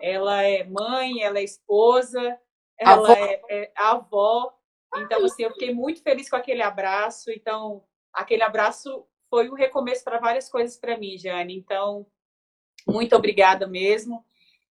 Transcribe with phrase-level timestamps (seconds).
[0.00, 2.38] ela é mãe, ela é esposa,
[2.78, 3.12] ela avó.
[3.12, 4.54] É, é avó.
[4.96, 7.30] Então, assim, eu fiquei muito feliz com aquele abraço.
[7.30, 11.56] Então, aquele abraço foi um recomeço para várias coisas para mim, Jane.
[11.56, 12.06] Então,
[12.86, 14.24] muito obrigada mesmo.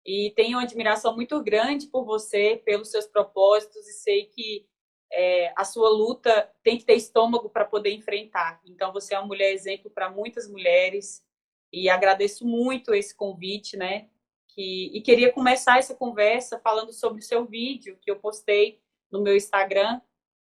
[0.05, 4.65] E tenho uma admiração muito grande por você, pelos seus propósitos, e sei que
[5.11, 8.61] é, a sua luta tem que ter estômago para poder enfrentar.
[8.65, 11.23] Então, você é uma mulher exemplo para muitas mulheres.
[11.71, 14.09] E agradeço muito esse convite, né?
[14.57, 19.21] Que, e queria começar essa conversa falando sobre o seu vídeo que eu postei no
[19.21, 20.01] meu Instagram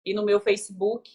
[0.05, 1.09] e no meu Facebook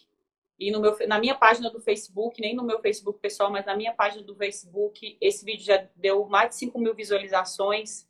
[0.59, 3.73] e no meu, na minha página do Facebook, nem no meu Facebook pessoal, mas na
[3.73, 8.05] minha página do Facebook, esse vídeo já deu mais de 5 mil visualizações.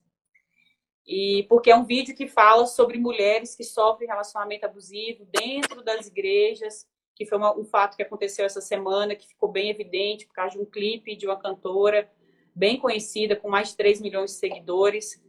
[1.06, 6.08] E porque é um vídeo que fala sobre mulheres que sofrem relacionamento abusivo dentro das
[6.08, 10.34] igrejas, que foi uma, um fato que aconteceu essa semana, que ficou bem evidente por
[10.34, 12.12] causa de um clipe de uma cantora
[12.56, 15.22] bem conhecida, com mais de 3 milhões de seguidores,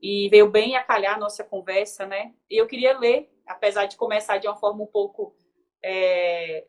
[0.00, 2.34] e veio bem a calhar a nossa conversa, né?
[2.50, 5.34] E eu queria ler, apesar de começar de uma forma um pouco
[5.82, 6.66] é,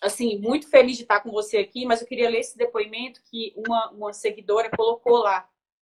[0.00, 3.52] assim, muito feliz de estar com você aqui, mas eu queria ler esse depoimento que
[3.56, 5.48] uma, uma seguidora colocou lá,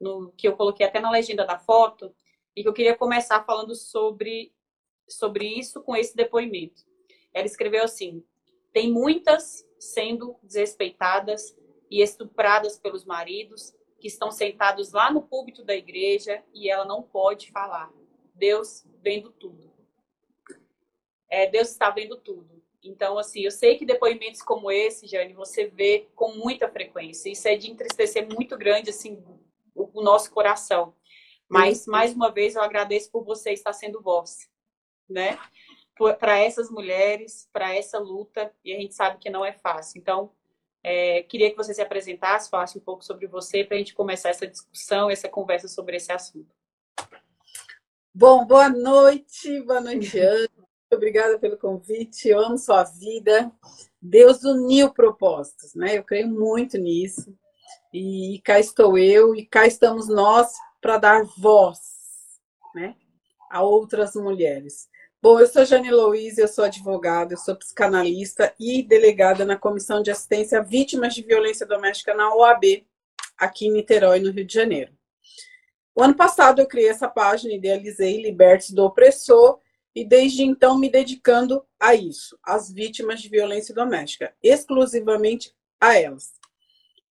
[0.01, 2.15] no, que eu coloquei até na legenda da foto,
[2.55, 4.53] e que eu queria começar falando sobre,
[5.09, 6.83] sobre isso com esse depoimento.
[7.33, 8.25] Ela escreveu assim:
[8.73, 11.57] tem muitas sendo desrespeitadas
[11.93, 17.03] e estupradas pelos maridos que estão sentados lá no púlpito da igreja e ela não
[17.03, 17.93] pode falar.
[18.35, 19.73] Deus vendo tudo
[21.33, 22.63] é, Deus está vendo tudo.
[22.85, 27.31] Então, assim, eu sei que depoimentos como esse, Jane, você vê com muita frequência.
[27.31, 29.25] Isso é de entristecer muito grande, assim,
[29.75, 30.95] o, o nosso coração.
[31.49, 34.51] Mas, mais uma vez, eu agradeço por você estar sendo voz,
[35.09, 35.39] né?
[36.19, 39.99] Para essas mulheres, para essa luta, e a gente sabe que não é fácil.
[39.99, 40.33] Então,
[40.83, 44.31] é, queria que você se apresentasse, falasse um pouco sobre você, para a gente começar
[44.31, 46.55] essa discussão, essa conversa sobre esse assunto.
[48.15, 50.49] Bom, boa noite, boa noite, Ana
[50.95, 52.29] obrigada pelo convite.
[52.29, 53.51] Eu amo sua vida.
[54.01, 55.97] Deus uniu propósitos, né?
[55.97, 57.35] Eu creio muito nisso.
[57.93, 61.79] E cá estou eu e cá estamos nós para dar voz,
[62.75, 62.97] né,
[63.51, 64.89] a outras mulheres.
[65.23, 70.03] Bom, eu sou Jane Louise, eu sou advogada, eu sou psicanalista e delegada na Comissão
[70.03, 72.85] de Assistência a Vítimas de Violência Doméstica na OAB,
[73.39, 74.93] aqui em Niterói, no Rio de Janeiro.
[75.95, 79.61] O ano passado eu criei essa página, idealizei Liberte do Opressor,
[79.95, 86.33] e desde então me dedicando a isso, às vítimas de violência doméstica, exclusivamente a elas.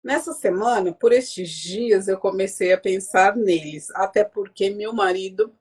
[0.02, 5.54] Nessa semana, por estes dias, eu comecei a pensar neles, até porque meu marido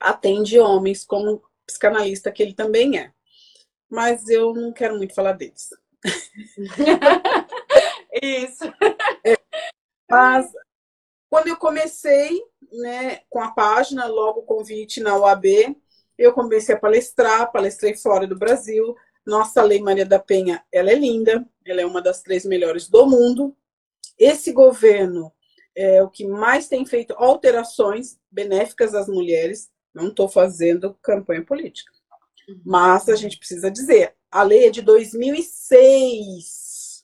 [0.00, 3.12] atende homens como psicanalista que ele também é.
[3.88, 5.70] Mas eu não quero muito falar deles.
[8.22, 8.64] Isso.
[9.24, 9.36] É,
[10.08, 10.50] mas
[11.28, 12.40] quando eu comecei
[12.72, 15.76] né, com a página, logo o convite na UAB,
[16.16, 18.96] eu comecei a palestrar, palestrei fora do Brasil.
[19.24, 23.06] Nossa Lei Maria da Penha, ela é linda, ela é uma das três melhores do
[23.06, 23.56] mundo.
[24.18, 25.32] Esse governo
[25.74, 29.68] é o que mais tem feito alterações benéficas às mulheres.
[29.96, 31.90] Não estou fazendo campanha política.
[32.62, 37.02] Mas a gente precisa dizer, a lei é de 2006.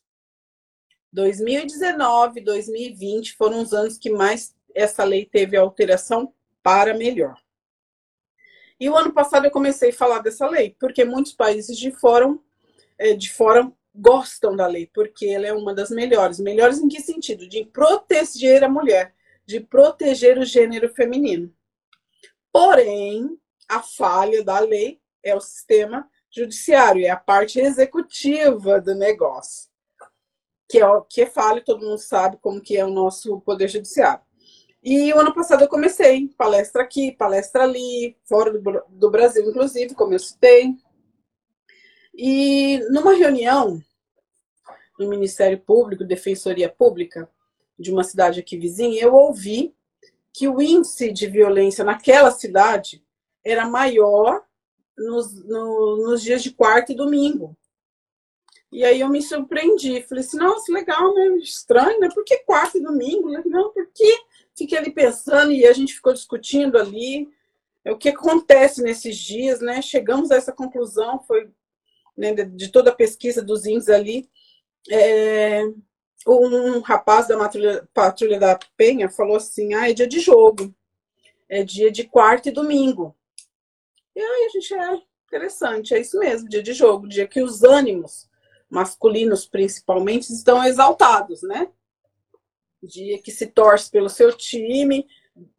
[1.10, 7.40] 2019, 2020 foram os anos que mais essa lei teve alteração para melhor.
[8.78, 12.38] E o ano passado eu comecei a falar dessa lei, porque muitos países de fora,
[12.98, 16.38] é, de fora gostam da lei, porque ela é uma das melhores.
[16.38, 17.48] Melhores em que sentido?
[17.48, 19.14] De proteger a mulher,
[19.46, 21.50] de proteger o gênero feminino.
[22.52, 29.70] Porém, a falha da lei é o sistema judiciário, é a parte executiva do negócio.
[30.68, 34.22] Que é, que é falha, todo mundo sabe como que é o nosso poder judiciário.
[34.82, 39.94] E o ano passado eu comecei palestra aqui, palestra ali, fora do, do Brasil, inclusive,
[39.94, 40.74] como eu citei.
[42.14, 43.80] E numa reunião
[44.98, 47.30] no Ministério Público, Defensoria Pública,
[47.78, 49.74] de uma cidade aqui vizinha, eu ouvi
[50.32, 53.04] que o índice de violência naquela cidade
[53.44, 54.42] era maior
[54.96, 57.56] nos, no, nos dias de quarta e domingo.
[58.70, 61.36] E aí eu me surpreendi, falei assim, nossa, legal, né?
[61.36, 62.08] Estranho, né?
[62.08, 63.28] Por que quarta e domingo?
[63.44, 64.18] Não, porque
[64.56, 67.28] fiquei ali pensando e a gente ficou discutindo ali
[67.84, 69.82] é, o que acontece nesses dias, né?
[69.82, 71.50] Chegamos a essa conclusão, foi
[72.16, 74.30] né, de toda a pesquisa dos índices ali.
[74.90, 75.64] É,
[76.26, 80.74] um rapaz da patrulha, patrulha da Penha falou assim: ah, é dia de jogo,
[81.48, 83.16] é dia de quarta e domingo.
[84.14, 87.62] E aí a gente é interessante, é isso mesmo, dia de jogo, dia que os
[87.62, 88.28] ânimos
[88.68, 91.68] masculinos principalmente estão exaltados, né?
[92.82, 95.06] dia que se torce pelo seu time,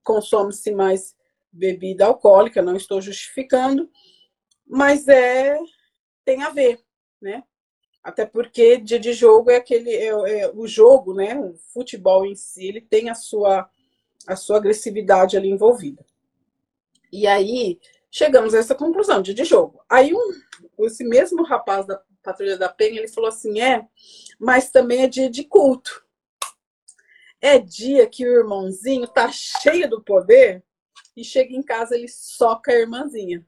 [0.04, 1.16] consome-se mais
[1.52, 3.90] bebida alcoólica, não estou justificando,
[4.66, 5.58] mas é
[6.26, 6.80] tem a ver,
[7.22, 7.44] né?
[8.04, 11.40] Até porque dia de jogo é aquele é, é, o jogo, né?
[11.40, 13.70] O futebol em si, ele tem a sua
[14.28, 16.06] a sua agressividade ali envolvida.
[17.12, 17.80] E aí
[18.12, 19.84] chegamos a essa conclusão, dia de jogo.
[19.90, 23.88] Aí um, esse mesmo rapaz da Patrulha da Penha, ele falou assim: "É,
[24.40, 26.04] mas também é dia de culto.
[27.40, 30.64] É dia que o irmãozinho tá cheio do poder
[31.16, 33.46] e chega em casa ele soca a irmãzinha.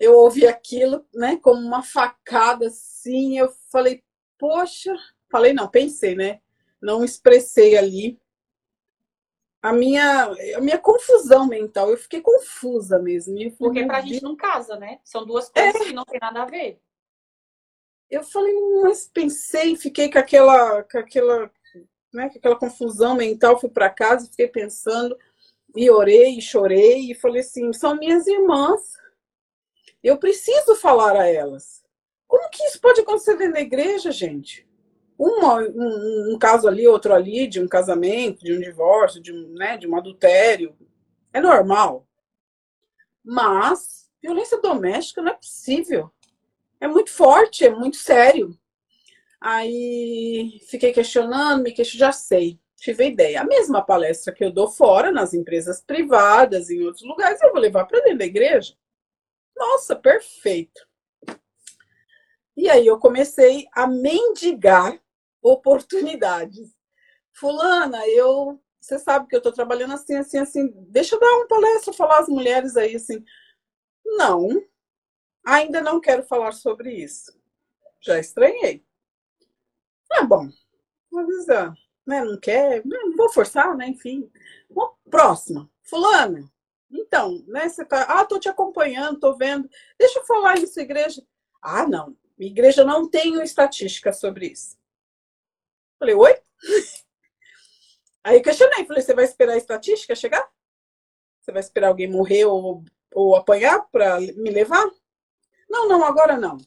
[0.00, 4.02] Eu ouvi aquilo, né, como uma facada assim, eu falei,
[4.38, 4.92] poxa,
[5.30, 6.40] falei não, pensei, né?
[6.80, 8.18] Não expressei ali
[9.62, 11.90] a minha, a minha confusão mental.
[11.90, 13.34] Eu fiquei confusa mesmo.
[13.34, 14.98] Falei, Porque pra gente não casa, né?
[15.04, 15.84] São duas coisas é.
[15.84, 16.80] que não tem nada a ver.
[18.10, 21.50] Eu falei, mas pensei, fiquei com aquela, com aquela,
[22.12, 25.16] né, com aquela confusão mental, fui para casa, fiquei pensando.
[25.76, 28.80] E orei, e chorei, e falei assim: são minhas irmãs.
[30.02, 31.82] Eu preciso falar a elas.
[32.26, 34.66] Como que isso pode acontecer dentro da igreja, gente?
[35.18, 39.52] Uma, um, um, caso ali, outro ali, de um casamento, de um divórcio, de um,
[39.54, 40.74] né, de um adultério.
[41.32, 42.06] É normal.
[43.22, 46.10] Mas violência doméstica não é possível.
[46.80, 48.56] É muito forte, é muito sério.
[49.40, 53.40] Aí fiquei questionando, me questionando, já sei tive a ideia.
[53.42, 57.60] A mesma palestra que eu dou fora, nas empresas privadas, em outros lugares, eu vou
[57.60, 58.74] levar para dentro da igreja.
[59.60, 60.88] Nossa, perfeito.
[62.56, 64.98] E aí eu comecei a mendigar
[65.42, 66.74] oportunidades.
[67.32, 70.72] Fulana, eu, você sabe que eu estou trabalhando assim, assim, assim.
[70.88, 73.22] Deixa eu dar uma palestra, falar às mulheres aí assim.
[74.04, 74.48] Não,
[75.46, 77.38] ainda não quero falar sobre isso.
[78.00, 78.82] Já estranhei.
[80.08, 80.48] Tá bom,
[81.10, 81.74] vou avisar
[82.10, 84.28] né, não quer, não vou forçar, né, enfim.
[84.68, 86.50] Bom, próxima, fulana,
[86.90, 91.22] então, né, você tá, ah, tô te acompanhando, tô vendo, deixa eu falar isso, igreja.
[91.62, 94.76] Ah, não, igreja não tem estatística sobre isso.
[95.98, 96.40] Falei, oi?
[98.24, 100.50] Aí questionei, falei, você vai esperar a estatística chegar?
[101.40, 102.84] Você vai esperar alguém morrer ou,
[103.14, 104.84] ou apanhar para me levar?
[105.68, 106.58] Não, não, agora não.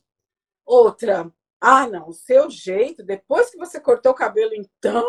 [0.65, 5.07] Outra, ah, não, o seu jeito, depois que você cortou o cabelo, então.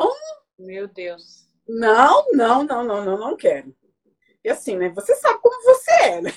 [0.58, 1.48] Meu Deus.
[1.66, 3.74] Não, não, não, não, não, não quero.
[4.44, 4.90] E assim, né?
[4.90, 6.30] Você sabe como você é, né?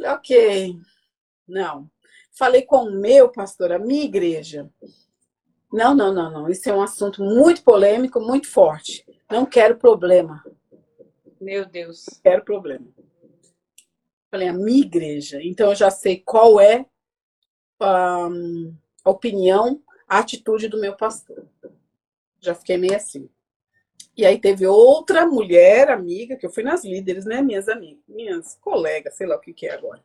[0.00, 0.76] Ok.
[1.46, 1.90] Não.
[2.36, 4.70] Falei com o meu pastor, a minha igreja.
[5.72, 6.48] Não, não, não, não.
[6.48, 9.04] Isso é um assunto muito polêmico, muito forte.
[9.30, 10.44] Não quero problema.
[11.40, 12.04] Meu Deus.
[12.22, 12.86] Quero problema.
[14.30, 15.40] Falei, a minha igreja.
[15.42, 16.86] Então eu já sei qual é
[17.80, 18.28] a
[19.04, 21.46] opinião, a atitude do meu pastor.
[22.40, 23.28] Já fiquei meio assim.
[24.18, 27.40] E aí teve outra mulher amiga, que eu fui nas líderes, né?
[27.40, 30.02] Minhas amigas, minhas colegas, sei lá o que, que é agora.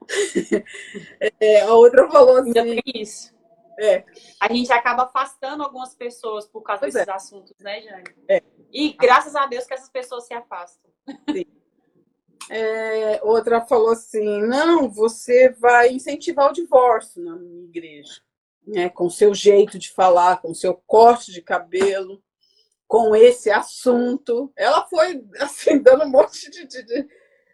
[1.38, 2.48] é, a outra falou assim.
[2.48, 3.32] Ainda tem isso.
[3.78, 4.04] É.
[4.40, 7.12] A gente acaba afastando algumas pessoas por causa pois desses é.
[7.12, 8.04] assuntos, né, Jane?
[8.28, 8.42] É.
[8.72, 10.90] E graças a Deus que essas pessoas se afastam.
[11.30, 11.46] Sim.
[12.50, 18.20] É, outra falou assim: não, você vai incentivar o divórcio na minha igreja,
[18.66, 18.88] né?
[18.88, 22.20] Com seu jeito de falar, com seu corte de cabelo,
[22.94, 24.52] com esse assunto.
[24.54, 27.08] Ela foi assim dando um monte de, de,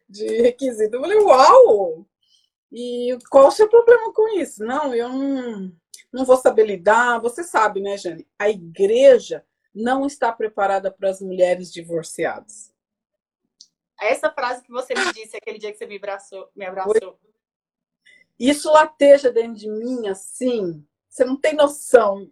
[0.06, 0.96] de requisito.
[0.96, 2.06] Eu falei: uau!
[2.70, 4.62] E qual o seu problema com isso?
[4.62, 5.72] Não, eu não,
[6.12, 7.20] não vou saber lidar.
[7.20, 8.28] Você sabe, né, Jane?
[8.38, 9.42] A igreja
[9.74, 12.70] não está preparada para as mulheres divorciadas.
[13.98, 16.50] Essa frase que você me disse aquele dia que você me abraçou.
[16.54, 17.18] Me abraçou.
[18.38, 22.30] Isso lateja dentro de mim, assim, você não tem noção.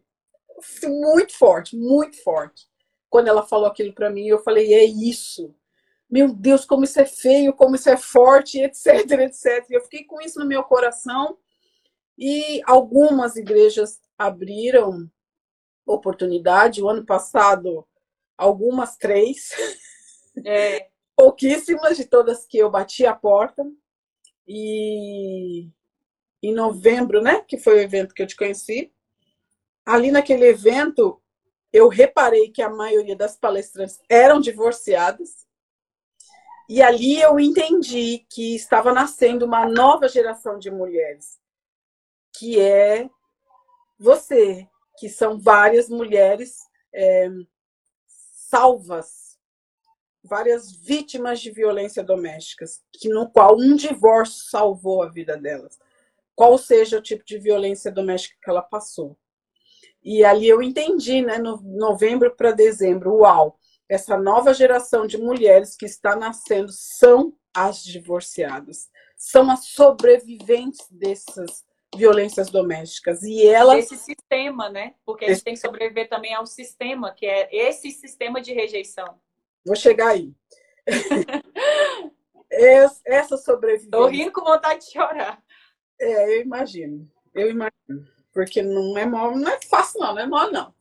[0.84, 2.67] Muito forte, muito forte.
[3.10, 5.54] Quando ela falou aquilo para mim, eu falei, é isso.
[6.10, 9.66] Meu Deus, como isso é feio, como isso é forte, etc, etc.
[9.70, 11.38] Eu fiquei com isso no meu coração.
[12.16, 15.10] E algumas igrejas abriram
[15.86, 16.82] oportunidade.
[16.82, 17.86] O ano passado,
[18.36, 19.50] algumas três.
[20.44, 23.64] É pouquíssimas de todas que eu bati a porta.
[24.46, 25.68] E
[26.42, 28.92] em novembro, né, que foi o evento que eu te conheci,
[29.84, 31.20] ali naquele evento
[31.72, 35.46] eu reparei que a maioria das palestrantes eram divorciadas.
[36.68, 41.38] E ali eu entendi que estava nascendo uma nova geração de mulheres,
[42.36, 43.08] que é
[43.98, 46.58] você, que são várias mulheres
[46.92, 47.28] é,
[48.06, 49.28] salvas
[50.28, 55.78] várias vítimas de violência doméstica, que no qual um divórcio salvou a vida delas.
[56.34, 59.16] Qual seja o tipo de violência doméstica que ela passou.
[60.10, 65.76] E ali eu entendi, né, no novembro para dezembro, uau, essa nova geração de mulheres
[65.76, 68.88] que está nascendo são as divorciadas,
[69.18, 71.62] são as sobreviventes dessas
[71.94, 74.94] violências domésticas e elas esse sistema, né?
[75.04, 79.20] Porque a gente tem que sobreviver também ao sistema, que é esse sistema de rejeição.
[79.62, 80.32] Vou chegar aí.
[83.04, 83.90] essa sobrevivência.
[83.90, 85.42] Tô rindo com vontade de chorar.
[86.00, 87.06] É, eu imagino.
[87.34, 88.17] Eu imagino.
[88.38, 90.72] Porque não é mal, não é fácil, não, não é mal, não.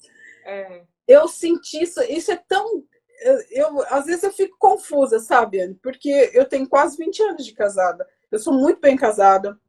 [0.45, 0.83] É.
[1.07, 2.83] Eu senti isso, isso é tão.
[3.19, 5.73] Eu, eu, às vezes eu fico confusa, sabe, Anne?
[5.81, 8.07] Porque eu tenho quase 20 anos de casada.
[8.31, 9.59] Eu sou muito bem casada.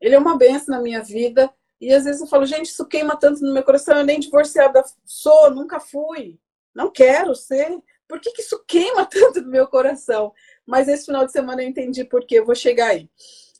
[0.00, 1.52] Ele é uma benção na minha vida.
[1.78, 3.98] E às vezes eu falo, gente, isso queima tanto no meu coração.
[3.98, 6.38] Eu nem divorciada sou, nunca fui.
[6.74, 7.78] Não quero ser.
[8.08, 10.32] Por que, que isso queima tanto no meu coração?
[10.64, 12.38] Mas esse final de semana eu entendi por quê.
[12.38, 13.10] Eu vou chegar aí.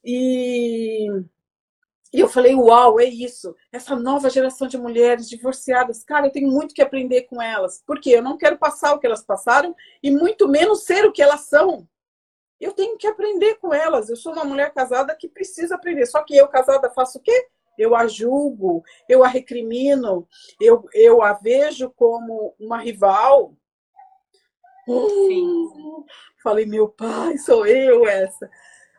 [0.02, 1.09] E
[2.12, 3.55] e eu falei, uau, é isso.
[3.71, 7.83] Essa nova geração de mulheres divorciadas, cara, eu tenho muito que aprender com elas.
[7.87, 11.23] Porque eu não quero passar o que elas passaram e muito menos ser o que
[11.23, 11.87] elas são.
[12.61, 14.11] Eu tenho que aprender com elas.
[14.11, 16.05] Eu sou uma mulher casada que precisa aprender.
[16.07, 17.49] Só que eu, casada, faço o quê?
[17.79, 20.29] Eu a julgo, eu a recrimino,
[20.61, 23.55] eu, eu a vejo como uma rival.
[24.85, 26.05] Sim.
[26.43, 28.50] Falei, meu pai, sou eu essa.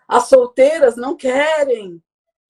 [0.07, 2.01] As solteiras não querem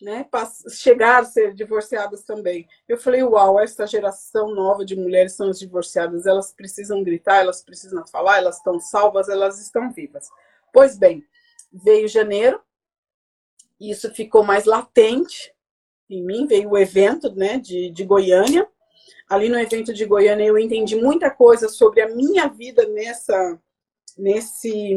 [0.01, 0.27] né,
[0.69, 2.67] chegar a ser divorciadas também.
[2.87, 7.63] Eu falei, uau, essa geração nova de mulheres são as divorciadas, elas precisam gritar, elas
[7.63, 10.29] precisam falar, elas estão salvas, elas estão vivas.
[10.73, 11.23] Pois bem,
[11.71, 12.59] veio janeiro,
[13.79, 15.53] isso ficou mais latente
[16.09, 18.67] em mim, veio o evento né, de, de Goiânia.
[19.29, 23.59] Ali no evento de Goiânia eu entendi muita coisa sobre a minha vida nessa,
[24.17, 24.95] nesse,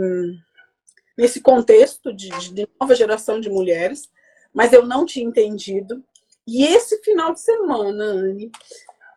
[1.17, 4.11] nesse contexto de, de nova geração de mulheres
[4.55, 6.03] mas eu não tinha entendido.
[6.47, 8.53] E esse final de semana, Anne,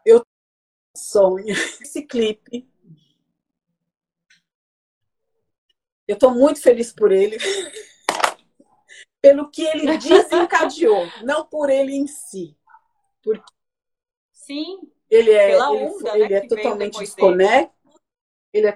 [0.04, 0.26] eu
[0.96, 2.68] sonho esse clipe.
[6.08, 7.38] Eu estou muito feliz por ele,
[9.22, 12.58] pelo que ele desencadeou, não por ele em si.
[13.22, 13.54] Porque
[14.32, 14.90] Sim.
[15.10, 17.74] Ele é, ele, onda, ele né, é totalmente desconecto.
[18.54, 18.76] Ele é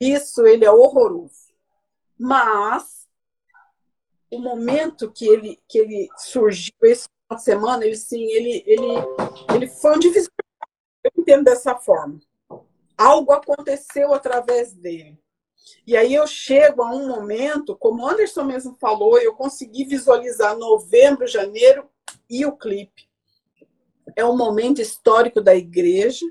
[0.00, 1.54] isso, ele é horroroso.
[2.18, 3.03] Mas
[4.34, 8.84] o momento que ele, que ele surgiu esse final de semana, ele sim, ele, ele,
[9.54, 10.30] ele foi um divisor.
[11.02, 12.20] Eu entendo dessa forma.
[12.96, 15.18] Algo aconteceu através dele.
[15.86, 20.56] E aí eu chego a um momento, como o Anderson mesmo falou, eu consegui visualizar
[20.56, 21.88] novembro, janeiro
[22.28, 23.08] e o clipe.
[24.16, 26.24] É um momento histórico da igreja,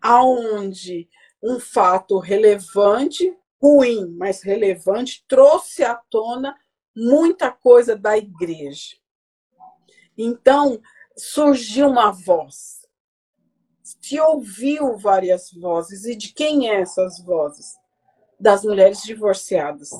[0.00, 1.08] aonde
[1.42, 6.56] um fato relevante, ruim, mas relevante, trouxe à tona
[6.96, 8.96] muita coisa da igreja.
[10.16, 10.80] Então,
[11.16, 12.86] surgiu uma voz.
[13.82, 16.06] Se ouviu várias vozes.
[16.06, 17.74] E de quem é essas vozes?
[18.40, 19.90] Das mulheres divorciadas.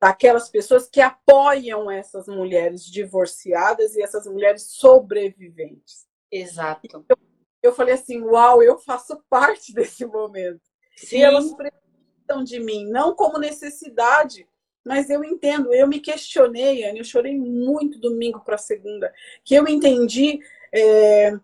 [0.00, 6.06] Daquelas pessoas que apoiam essas mulheres divorciadas e essas mulheres sobreviventes.
[6.30, 7.04] Exato.
[7.08, 7.18] Eu,
[7.62, 10.62] eu falei assim: uau, eu faço parte desse momento.
[10.96, 11.18] Sim.
[11.18, 14.47] E elas precisam de mim, não como necessidade,
[14.84, 19.12] mas eu entendo, eu me questionei, Anne, eu chorei muito domingo para segunda,
[19.44, 20.40] que eu entendi
[20.72, 21.38] é,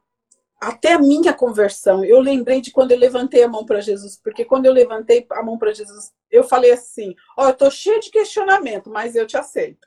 [0.61, 2.05] até a minha conversão.
[2.05, 5.43] Eu lembrei de quando eu levantei a mão para Jesus, porque quando eu levantei a
[5.43, 9.27] mão para Jesus, eu falei assim: Ó, oh, eu tô cheio de questionamento, mas eu
[9.27, 9.87] te aceito.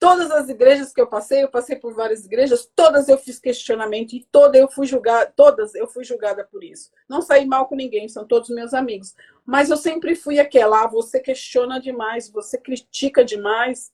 [0.00, 4.14] Todas as igrejas que eu passei, eu passei por várias igrejas, todas eu fiz questionamento
[4.14, 6.90] e toda eu fui julgada, todas eu fui julgada por isso.
[7.06, 9.14] Não saí mal com ninguém, são todos meus amigos.
[9.44, 13.92] Mas eu sempre fui aquela, ah, você questiona demais, você critica demais,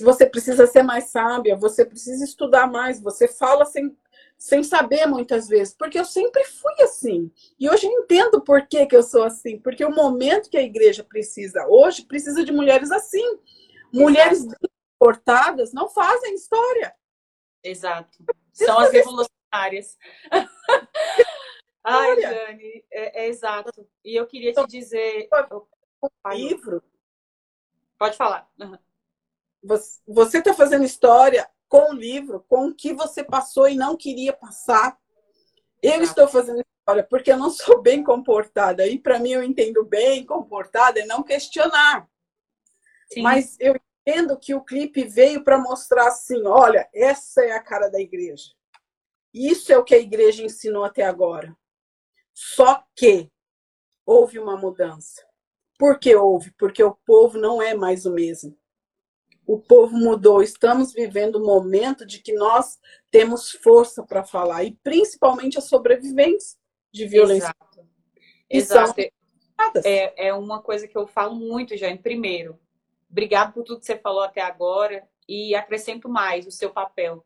[0.00, 3.94] você precisa ser mais sábia, você precisa estudar mais, você fala sem,
[4.38, 7.30] sem saber muitas vezes, porque eu sempre fui assim.
[7.60, 10.62] E hoje eu entendo por que, que eu sou assim, porque o momento que a
[10.62, 13.38] igreja precisa hoje precisa de mulheres assim.
[13.92, 14.46] Mulheres
[15.04, 16.94] cortadas não fazem história.
[17.62, 18.24] Exato.
[18.54, 19.98] São as revolucionárias.
[21.84, 23.86] Ai, Dani, é, é, exato.
[24.02, 25.28] E eu queria te dizer.
[26.00, 26.82] O livro.
[27.98, 28.50] Pode falar.
[28.58, 28.78] Uhum.
[30.06, 34.32] Você está fazendo história com o livro, com o que você passou e não queria
[34.32, 34.98] passar.
[35.82, 38.86] Eu estou fazendo história porque eu não sou bem comportada.
[38.86, 42.08] E para mim, eu entendo bem comportada é não questionar.
[43.12, 43.20] Sim.
[43.20, 43.74] Mas eu
[44.06, 48.52] entendo que o clipe veio para mostrar assim: olha, essa é a cara da igreja.
[49.32, 51.56] Isso é o que a igreja ensinou até agora.
[52.32, 53.30] Só que
[54.06, 55.26] houve uma mudança.
[55.78, 56.52] Por que houve?
[56.52, 58.56] Porque o povo não é mais o mesmo.
[59.46, 60.42] O povo mudou.
[60.42, 62.78] Estamos vivendo um momento de que nós
[63.10, 66.56] temos força para falar, e principalmente as sobreviventes.
[66.92, 67.52] de violência.
[68.48, 69.00] Exato.
[69.00, 69.00] Exato.
[69.84, 71.98] É, é uma coisa que eu falo muito, Jane.
[71.98, 72.58] Primeiro,
[73.14, 77.24] obrigado por tudo que você falou até agora e acrescento mais o seu papel.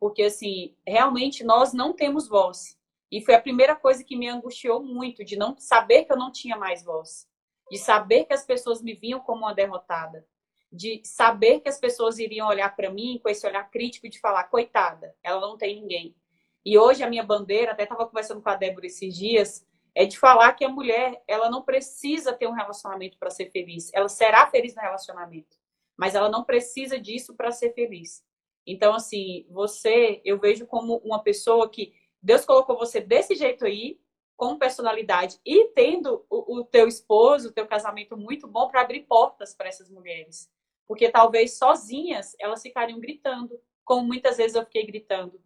[0.00, 2.76] Porque, assim, realmente nós não temos voz.
[3.10, 6.32] E foi a primeira coisa que me angustiou muito, de não saber que eu não
[6.32, 7.26] tinha mais voz.
[7.70, 10.26] De saber que as pessoas me viam como uma derrotada.
[10.70, 14.44] De saber que as pessoas iriam olhar para mim com esse olhar crítico de falar,
[14.44, 16.16] coitada, ela não tem ninguém.
[16.64, 19.64] E hoje a minha bandeira, até estava conversando com a Débora esses dias,
[19.94, 23.90] é de falar que a mulher, ela não precisa ter um relacionamento para ser feliz.
[23.92, 25.56] Ela será feliz no relacionamento,
[25.96, 28.24] mas ela não precisa disso para ser feliz.
[28.66, 33.98] Então, assim, você, eu vejo como uma pessoa que Deus colocou você desse jeito aí,
[34.38, 39.00] com personalidade e tendo o, o teu esposo, o teu casamento muito bom para abrir
[39.00, 40.48] portas para essas mulheres.
[40.86, 45.42] Porque talvez sozinhas elas ficariam gritando, como muitas vezes eu fiquei gritando.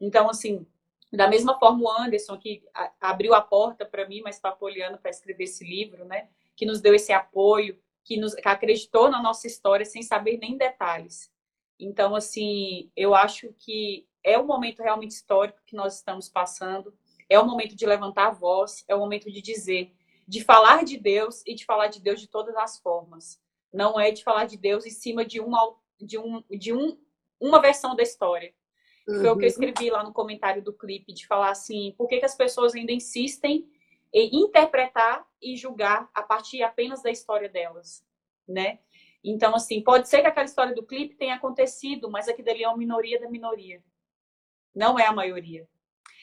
[0.00, 0.64] Então, assim,
[1.12, 2.62] da mesma forma, o Anderson, que
[3.00, 6.28] abriu a porta para mim, mas para a Poliana, para escrever esse livro, né?
[6.54, 10.56] Que nos deu esse apoio, que, nos, que acreditou na nossa história sem saber nem
[10.56, 11.32] detalhes.
[11.78, 16.94] Então, assim, eu acho que é um momento realmente histórico que nós estamos passando.
[17.28, 19.92] É o momento de levantar a voz, é o momento de dizer,
[20.28, 23.40] de falar de Deus e de falar de Deus de todas as formas.
[23.72, 26.96] Não é de falar de Deus em cima de uma, de um, de um,
[27.40, 28.54] uma versão da história
[29.08, 29.20] Uhum.
[29.20, 29.66] Foi o que eu uhum.
[29.66, 32.92] escrevi lá no comentário do clipe, de falar assim, por que, que as pessoas ainda
[32.92, 33.68] insistem
[34.12, 38.04] em interpretar e julgar a partir apenas da história delas,
[38.46, 38.80] né?
[39.22, 42.68] Então, assim, pode ser que aquela história do clipe tenha acontecido, mas aqui dali é
[42.68, 43.82] uma minoria da minoria.
[44.74, 45.68] Não é a maioria.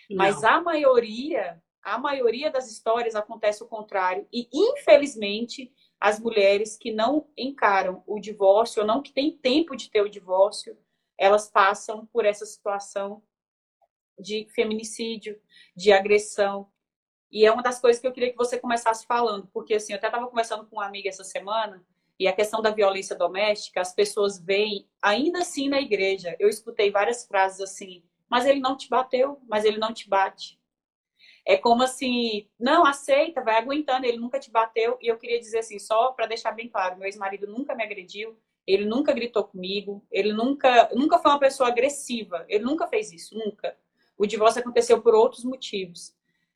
[0.09, 0.17] Não.
[0.17, 4.27] Mas a maioria, a maioria das histórias acontece o contrário.
[4.33, 9.89] E, infelizmente, as mulheres que não encaram o divórcio, ou não que têm tempo de
[9.89, 10.77] ter o divórcio,
[11.17, 13.23] elas passam por essa situação
[14.19, 15.39] de feminicídio,
[15.75, 16.69] de agressão.
[17.31, 19.97] E é uma das coisas que eu queria que você começasse falando, porque assim, eu
[19.97, 21.85] até estava conversando com uma amiga essa semana,
[22.19, 26.89] e a questão da violência doméstica, as pessoas veem, ainda assim na igreja, eu escutei
[26.89, 30.59] várias frases assim, mas ele não te bateu, mas ele não te bate.
[31.45, 34.97] É como assim, não, aceita, vai aguentando, ele nunca te bateu.
[35.01, 38.37] E eu queria dizer assim, só para deixar bem claro, meu ex-marido nunca me agrediu,
[38.67, 43.33] ele nunca gritou comigo, ele nunca, nunca foi uma pessoa agressiva, ele nunca fez isso,
[43.33, 43.77] nunca.
[44.17, 46.13] O divórcio aconteceu por outros motivos.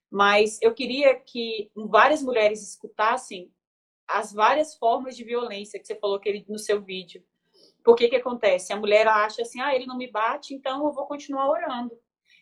[0.10, 3.50] Mas eu queria que várias mulheres escutassem
[4.06, 7.24] as várias formas de violência que você falou que ele, no seu vídeo.
[7.82, 8.74] Por que que acontece?
[8.74, 11.98] A mulher acha assim, ah, ele não me bate, então eu vou continuar orando.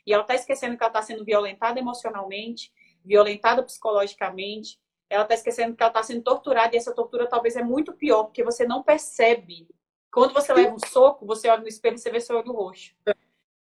[0.05, 2.73] E ela está esquecendo que ela está sendo violentada emocionalmente,
[3.05, 4.79] violentada psicologicamente,
[5.10, 8.26] ela está esquecendo que ela está sendo torturada e essa tortura talvez é muito pior,
[8.26, 9.67] porque você não percebe.
[10.12, 12.95] Quando você leva um soco, você olha no espelho e você vê seu olho roxo.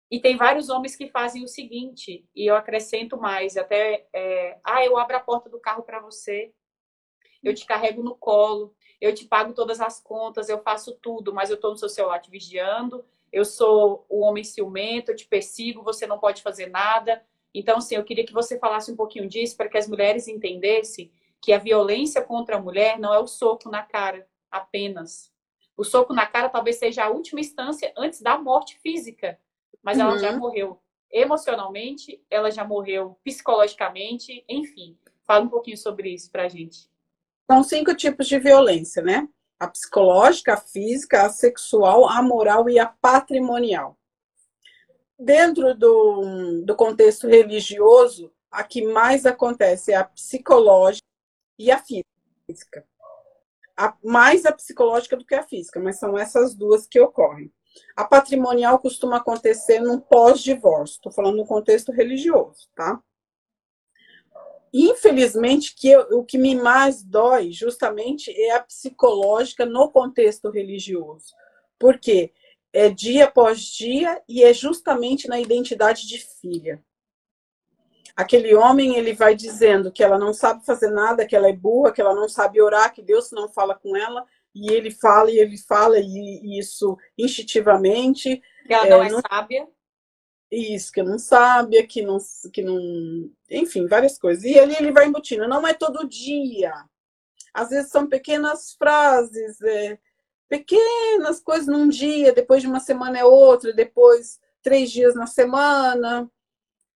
[0.10, 4.86] E tem vários homens que fazem o seguinte, e eu acrescento mais, até, é, ah,
[4.86, 6.54] eu abro a porta do carro para você,
[7.43, 11.50] eu te carrego no colo, eu te pago todas as contas, eu faço tudo, mas
[11.50, 15.84] eu estou no seu celular te vigiando, eu sou o homem ciumento, eu te persigo,
[15.84, 17.21] você não pode fazer nada.
[17.54, 21.12] Então, assim, eu queria que você falasse um pouquinho disso para que as mulheres entendessem
[21.45, 25.31] que a violência contra a mulher não é o soco na cara apenas.
[25.77, 29.39] O soco na cara talvez seja a última instância antes da morte física,
[29.84, 30.39] mas ela já uhum.
[30.39, 30.81] morreu
[31.12, 34.97] emocionalmente, ela já morreu psicologicamente, enfim.
[35.21, 36.89] Fala um pouquinho sobre isso pra gente.
[37.45, 39.29] São cinco tipos de violência, né?
[39.60, 43.95] A psicológica, a física, a sexual, a moral e a patrimonial.
[45.17, 51.04] Dentro do, do contexto religioso, a que mais acontece é a psicológica,
[51.57, 52.85] e a física.
[53.77, 57.51] A, mais a psicológica do que a física, mas são essas duas que ocorrem.
[57.95, 63.01] A patrimonial costuma acontecer num pós-divórcio, estou falando no contexto religioso, tá?
[64.73, 71.33] Infelizmente, que eu, o que me mais dói justamente é a psicológica no contexto religioso.
[71.79, 72.33] Porque
[72.73, 76.83] é dia após dia e é justamente na identidade de filha
[78.15, 81.91] aquele homem ele vai dizendo que ela não sabe fazer nada, que ela é burra,
[81.91, 85.38] que ela não sabe orar, que Deus não fala com ela, e ele fala e
[85.38, 88.41] ele fala e isso instintivamente.
[88.65, 89.21] Que ela não é, é não...
[89.30, 89.67] sábia.
[90.49, 92.17] Isso, que não sabe, que não,
[92.54, 92.80] que não.
[93.49, 94.43] Enfim, várias coisas.
[94.45, 95.47] E ele, ele vai embutindo.
[95.47, 96.71] Não é todo dia.
[97.54, 99.97] Às vezes são pequenas frases, é,
[100.47, 106.30] pequenas coisas num dia, depois de uma semana é outra, depois três dias na semana,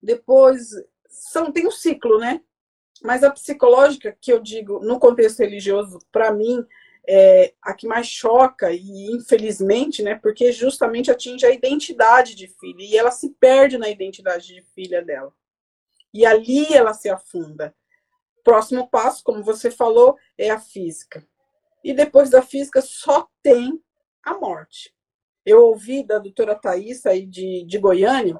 [0.01, 0.69] depois
[1.19, 2.41] são, tem um ciclo, né?
[3.03, 6.65] Mas a psicológica, que eu digo, no contexto religioso, para mim,
[7.08, 10.15] é a que mais choca, e infelizmente, né?
[10.15, 15.01] Porque justamente atinge a identidade de filha, e ela se perde na identidade de filha
[15.01, 15.34] dela.
[16.13, 17.75] E ali ela se afunda.
[18.43, 21.25] Próximo passo, como você falou, é a física.
[21.84, 23.82] E depois da física só tem
[24.23, 24.93] a morte.
[25.45, 28.39] Eu ouvi da doutora Thais, aí de, de Goiânia,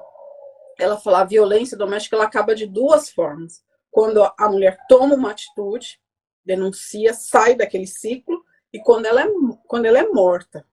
[0.80, 3.62] ela falar a violência doméstica ela acaba de duas formas.
[3.90, 6.00] Quando a mulher toma uma atitude,
[6.44, 9.26] denuncia, sai daquele ciclo, e quando ela é,
[9.66, 10.64] quando ela é morta.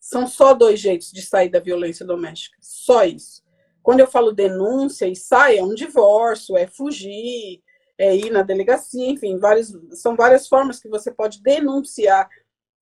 [0.00, 2.58] São só dois jeitos de sair da violência doméstica.
[2.60, 3.42] Só isso.
[3.82, 7.62] Quando eu falo denúncia e sai, é um divórcio, é fugir,
[7.96, 12.28] é ir na delegacia, enfim, várias, são várias formas que você pode denunciar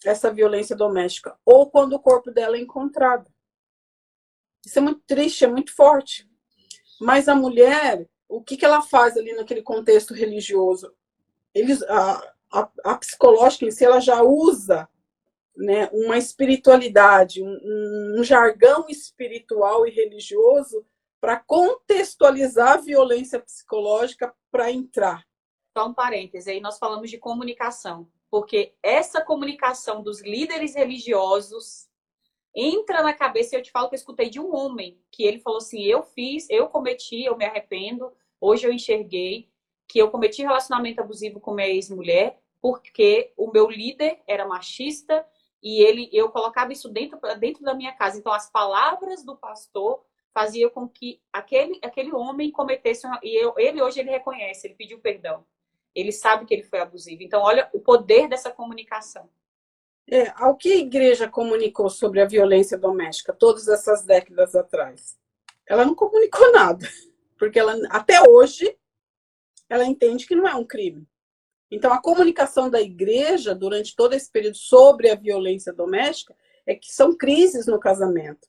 [0.05, 1.37] essa violência doméstica.
[1.45, 3.31] Ou quando o corpo dela é encontrado.
[4.64, 6.29] Isso é muito triste, é muito forte.
[7.01, 10.94] Mas a mulher, o que, que ela faz ali naquele contexto religioso?
[11.55, 14.88] Eles, a, a, a psicológica em si, ela já usa
[15.57, 20.85] né, uma espiritualidade, um, um jargão espiritual e religioso
[21.20, 25.25] para contextualizar a violência psicológica para entrar.
[25.77, 31.88] Só um parêntese, aí nós falamos de comunicação, porque essa comunicação dos líderes religiosos
[32.55, 35.38] entra na cabeça, e eu te falo que eu escutei de um homem, que ele
[35.38, 39.51] falou assim, eu fiz, eu cometi, eu me arrependo, hoje eu enxerguei
[39.88, 45.27] que eu cometi relacionamento abusivo com minha ex-mulher, porque o meu líder era machista
[45.62, 48.19] e ele eu colocava isso dentro, dentro da minha casa.
[48.19, 53.83] Então, as palavras do pastor faziam com que aquele, aquele homem cometesse e eu, ele
[53.83, 55.45] hoje ele reconhece, ele pediu perdão.
[55.95, 57.23] Ele sabe que ele foi abusivo.
[57.23, 59.29] Então, olha o poder dessa comunicação.
[60.11, 65.17] É, ao que a igreja comunicou sobre a violência doméstica todas essas décadas atrás?
[65.67, 66.87] Ela não comunicou nada,
[67.38, 68.77] porque ela até hoje
[69.69, 71.09] ela entende que não é um crime.
[71.71, 76.37] Então, a comunicação da igreja durante todo esse período sobre a violência doméstica
[76.67, 78.47] é que são crises no casamento.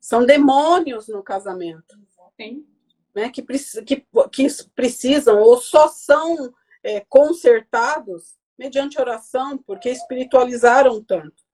[0.00, 1.98] São demônios no casamento.
[2.40, 2.66] Sim.
[3.14, 3.42] Né, que,
[3.82, 11.44] que, que precisam ou só são é, consertados mediante oração, porque espiritualizaram tanto.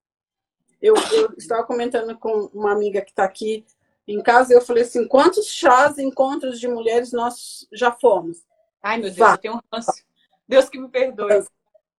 [0.80, 3.64] Eu, eu estava comentando com uma amiga que está aqui
[4.06, 8.44] em casa, e eu falei assim: quantos chás, encontros de mulheres nós já fomos?
[8.82, 9.32] Ai, meu Deus, Vá.
[9.34, 10.04] eu tenho um ranço.
[10.46, 11.46] Deus que me perdoe.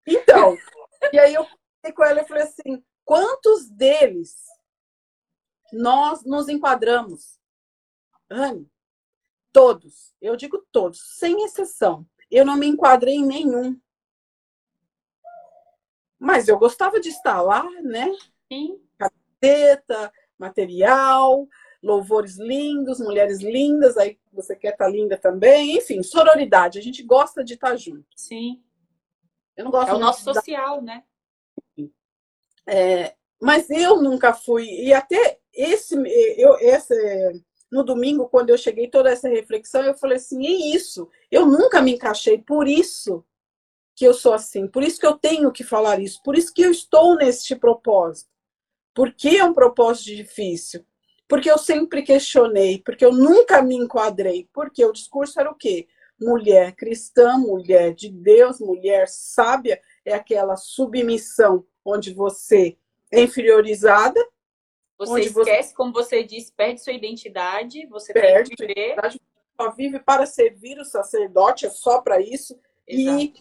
[0.05, 0.55] Então,
[1.11, 4.45] e aí eu falei com ela e falei assim: quantos deles
[5.73, 7.39] nós nos enquadramos?
[8.29, 8.69] Anne,
[9.51, 10.13] todos.
[10.21, 12.05] Eu digo todos, sem exceção.
[12.29, 13.79] Eu não me enquadrei em nenhum.
[16.19, 18.11] Mas eu gostava de estar lá, né?
[18.51, 18.79] Sim.
[18.97, 21.47] Camiseta, material,
[21.85, 27.03] louvores lindos, mulheres lindas, aí você quer estar tá linda também, enfim, sororidade, a gente
[27.03, 28.05] gosta de estar tá junto.
[28.15, 28.61] Sim.
[29.55, 31.03] Eu não gosto é o nosso social, né?
[32.67, 35.95] É, mas eu nunca fui, e até esse,
[36.37, 41.07] eu, esse, no domingo, quando eu cheguei toda essa reflexão, eu falei assim, é isso,
[41.29, 43.23] eu nunca me encaixei, por isso
[43.95, 46.61] que eu sou assim, por isso que eu tenho que falar isso, por isso que
[46.61, 48.29] eu estou neste propósito.
[48.93, 50.85] Porque é um propósito difícil?
[51.27, 54.47] Porque eu sempre questionei, porque eu nunca me enquadrei.
[54.53, 55.87] Porque o discurso era o quê?
[56.19, 62.77] Mulher cristã, mulher de Deus, mulher sábia, é aquela submissão onde você
[63.11, 64.19] é inferiorizada.
[64.97, 65.75] Você esquece, você...
[65.75, 68.95] como você diz, perde sua identidade, você perde tem que viver.
[69.59, 72.57] Só vive para servir o sacerdote, é só para isso.
[72.87, 73.19] Exato.
[73.19, 73.33] E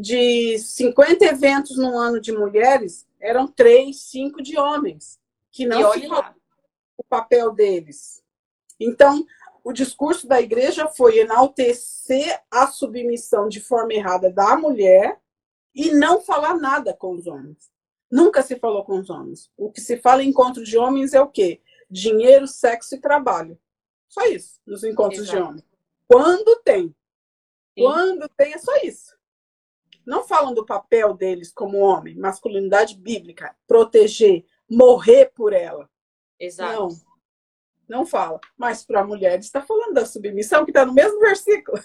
[0.00, 5.18] de 50 eventos no ano de mulheres, eram três, cinco de homens.
[5.50, 6.06] Que não se
[6.98, 8.22] o papel deles.
[8.78, 9.26] Então,
[9.64, 15.18] o discurso da igreja foi enaltecer a submissão de forma errada da mulher
[15.74, 17.70] e não falar nada com os homens.
[18.10, 19.50] Nunca se falou com os homens.
[19.56, 21.60] O que se fala em encontro de homens é o quê?
[21.90, 23.58] Dinheiro, sexo e trabalho.
[24.08, 25.36] Só isso, nos encontros Exato.
[25.36, 25.64] de homens.
[26.06, 26.88] Quando tem.
[26.88, 26.94] Sim.
[27.84, 29.15] Quando tem, é só isso.
[30.06, 35.90] Não falam do papel deles como homem, masculinidade bíblica, proteger, morrer por ela.
[36.38, 36.72] Exato.
[36.72, 36.88] Não,
[37.88, 38.40] não fala.
[38.56, 41.82] Mas para mulheres está falando da submissão, que está no mesmo versículo.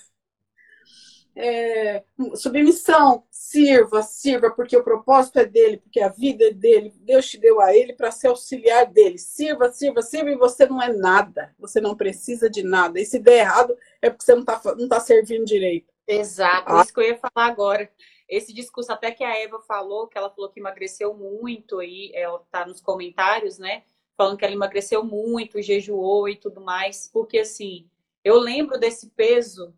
[1.34, 2.04] É,
[2.36, 7.38] submissão, sirva, sirva, porque o propósito é dele, porque a vida é dele, Deus te
[7.38, 9.18] deu a ele para ser auxiliar dele.
[9.18, 13.00] Sirva, sirva, sirva, e você não é nada, você não precisa de nada.
[13.00, 15.91] E se der errado, é porque você não está não tá servindo direito.
[16.14, 16.82] Exato, ah.
[16.82, 17.92] isso que eu ia falar agora.
[18.28, 22.42] Esse discurso, até que a Eva falou, que ela falou que emagreceu muito, aí ela
[22.42, 23.84] está nos comentários, né?
[24.22, 27.90] falando que ela emagreceu muito, jejuou e tudo mais, porque assim,
[28.24, 29.74] eu lembro desse peso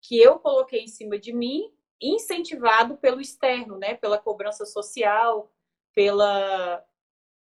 [0.00, 5.52] que eu coloquei em cima de mim, incentivado pelo externo, né, pela cobrança social,
[5.94, 6.84] pela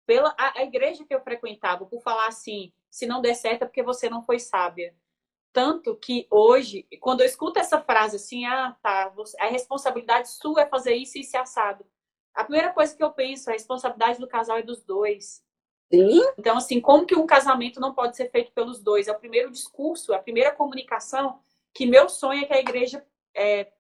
[0.07, 3.67] pela a, a igreja que eu frequentava, por falar assim, se não der certo é
[3.67, 4.95] porque você não foi sábia.
[5.53, 10.67] Tanto que hoje, quando eu escuto essa frase assim, ah, tá, a responsabilidade sua é
[10.67, 11.85] fazer isso e isso assado.
[12.35, 15.45] A primeira coisa que eu penso, a responsabilidade do casal é dos dois.
[15.93, 16.23] Sim.
[16.39, 19.09] Então, assim, como que um casamento não pode ser feito pelos dois?
[19.09, 21.39] É o primeiro discurso, a primeira comunicação
[21.75, 23.71] que meu sonho é que a igreja é,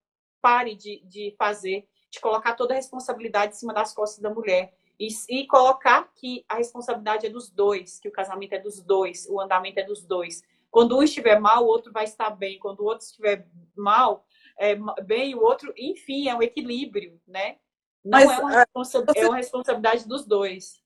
[0.43, 4.75] pare de, de fazer, de colocar toda a responsabilidade em cima das costas da mulher.
[5.01, 9.27] E, e colocar que a responsabilidade é dos dois, que o casamento é dos dois,
[9.29, 10.43] o andamento é dos dois.
[10.73, 12.59] Quando um estiver mal, o outro vai estar bem.
[12.59, 14.27] Quando o outro estiver mal,
[14.59, 17.59] é, bem, o outro, enfim, é um equilíbrio, né?
[18.03, 19.19] Não Mas, é, uma responsa você...
[19.21, 20.83] é uma responsabilidade dos dois.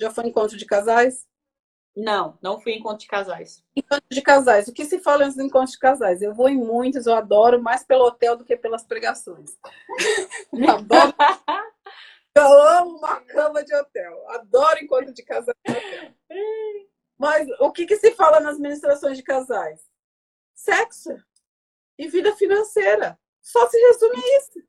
[0.00, 1.26] Já foi encontro de casais?
[1.94, 3.62] Não, não fui em encontro de casais.
[3.76, 4.66] Encontro de casais.
[4.66, 6.22] O que se fala antes do encontro de casais?
[6.22, 9.58] Eu vou em muitos, eu adoro mais pelo hotel do que pelas pregações.
[10.52, 11.14] Eu adoro.
[12.34, 14.30] eu amo uma cama de hotel.
[14.30, 16.12] Adoro encontro de casais hotel.
[17.18, 19.80] Mas o que, que se fala nas ministrações de casais?
[20.54, 21.16] Sexo
[21.98, 23.18] e vida financeira.
[23.40, 24.62] Só se resume isso.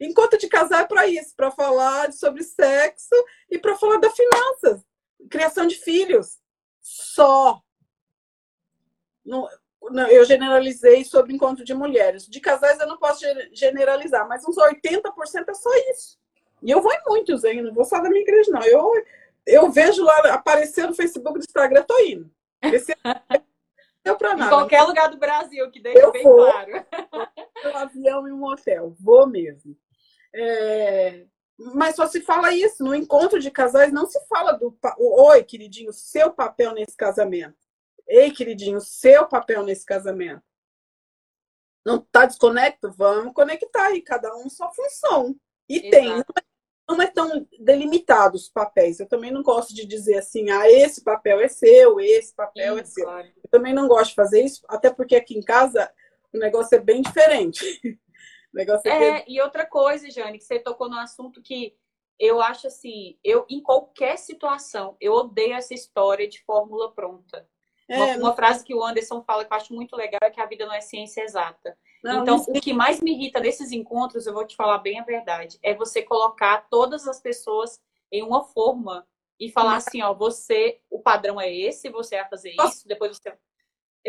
[0.00, 3.14] Encontro de casal é para isso, para falar sobre sexo
[3.50, 4.84] e para falar da finanças,
[5.30, 6.38] criação de filhos.
[6.80, 7.62] Só.
[9.24, 9.48] Não,
[9.90, 12.26] não, eu generalizei sobre encontro de mulheres.
[12.26, 16.18] De casais eu não posso generalizar, mas uns 80% é só isso.
[16.62, 18.62] E eu vou em muitos ainda, não vou só da minha igreja, não.
[18.62, 18.92] Eu
[19.46, 22.30] eu vejo lá aparecer no Facebook do Instagram, tô indo.
[22.62, 22.94] Esse
[24.02, 24.46] deu pra nada.
[24.46, 26.72] Em qualquer lugar do Brasil, que deixa eu bem vou, claro.
[27.64, 29.74] Um avião e um hotel, vou mesmo.
[30.34, 31.24] É,
[31.56, 32.84] mas só se fala isso.
[32.84, 37.56] No encontro de casais não se fala do oi, queridinho, seu papel nesse casamento.
[38.06, 40.42] Ei, queridinho, seu papel nesse casamento.
[41.84, 42.92] Não tá desconecto?
[42.92, 45.34] Vamos conectar aí, cada um sua função.
[45.68, 45.90] E Exato.
[45.90, 46.24] tem,
[46.88, 49.00] não é tão delimitado os papéis.
[49.00, 52.80] Eu também não gosto de dizer assim, ah, esse papel é seu, esse papel Sim,
[52.80, 53.04] é seu.
[53.04, 53.28] Claro.
[53.42, 55.90] Eu também não gosto de fazer isso, até porque aqui em casa
[56.32, 57.64] o negócio é bem diferente.
[58.52, 61.74] o negócio é, é e outra coisa, Jane, que você tocou no assunto que
[62.18, 67.48] eu acho assim, eu em qualquer situação, eu odeio essa história de fórmula pronta.
[67.88, 70.40] É, uma, uma, frase que o Anderson fala que eu acho muito legal é que
[70.40, 71.76] a vida não é ciência exata.
[72.04, 75.04] Não, então, o que mais me irrita desses encontros, eu vou te falar bem a
[75.04, 77.80] verdade, é você colocar todas as pessoas
[78.12, 79.06] em uma forma
[79.40, 83.32] e falar assim, ó, você, o padrão é esse, você vai fazer isso, depois você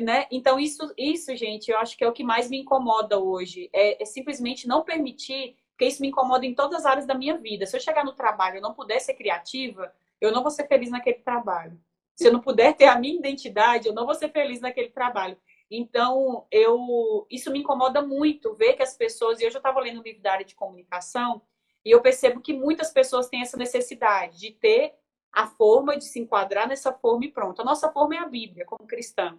[0.02, 0.28] né?
[0.30, 4.02] Então isso, isso, gente, eu acho que é o que mais me incomoda hoje, é,
[4.02, 7.66] é, simplesmente não permitir, porque isso me incomoda em todas as áreas da minha vida.
[7.66, 10.92] Se eu chegar no trabalho e não puder ser criativa, eu não vou ser feliz
[10.92, 11.80] naquele trabalho.
[12.14, 15.38] Se eu não puder ter a minha identidade, eu não vou ser feliz naquele trabalho.
[15.70, 20.00] Então, eu isso me incomoda muito ver que as pessoas, e eu já estava lendo
[20.00, 21.42] um livro da área de comunicação,
[21.84, 24.96] e eu percebo que muitas pessoas têm essa necessidade de ter
[25.32, 27.62] a forma de se enquadrar nessa forma e pronto.
[27.62, 29.38] A nossa forma é a Bíblia, como cristã.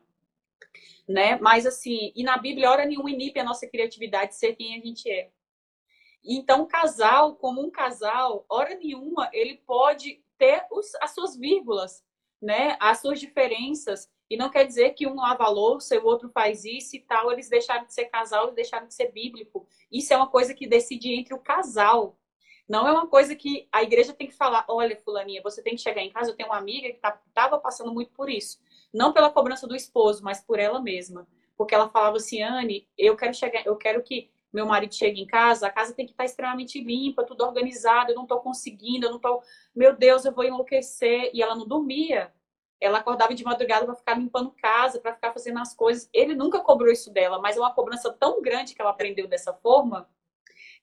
[1.08, 1.36] Né?
[1.36, 4.84] Mas assim, e na Bíblia, hora nenhuma inibe a nossa criatividade de ser quem a
[4.84, 5.30] gente é.
[6.22, 12.04] Então, casal, como um casal, hora nenhuma, ele pode ter os, as suas vírgulas,
[12.42, 12.76] né?
[12.80, 14.10] As suas diferenças.
[14.28, 17.30] E não quer dizer que um lava louça e o outro faz isso e tal,
[17.30, 19.66] eles deixaram de ser casal, eles deixaram de ser bíblico.
[19.90, 22.18] Isso é uma coisa que decide entre o casal.
[22.68, 25.80] Não é uma coisa que a igreja tem que falar, olha, fulaninha, você tem que
[25.80, 28.58] chegar em casa, eu tenho uma amiga que estava tá, passando muito por isso.
[28.92, 31.28] Não pela cobrança do esposo, mas por ela mesma.
[31.56, 35.26] Porque ela falava assim, Anne, eu quero chegar, eu quero que meu marido chegue em
[35.26, 39.10] casa, a casa tem que estar extremamente limpa, tudo organizado, eu não estou conseguindo, eu
[39.10, 39.42] não estou,
[39.74, 41.30] meu Deus, eu vou enlouquecer.
[41.32, 42.32] E ela não dormia.
[42.80, 46.08] Ela acordava de madrugada para ficar limpando casa, para ficar fazendo as coisas.
[46.12, 49.52] Ele nunca cobrou isso dela, mas é uma cobrança tão grande que ela aprendeu dessa
[49.52, 50.08] forma,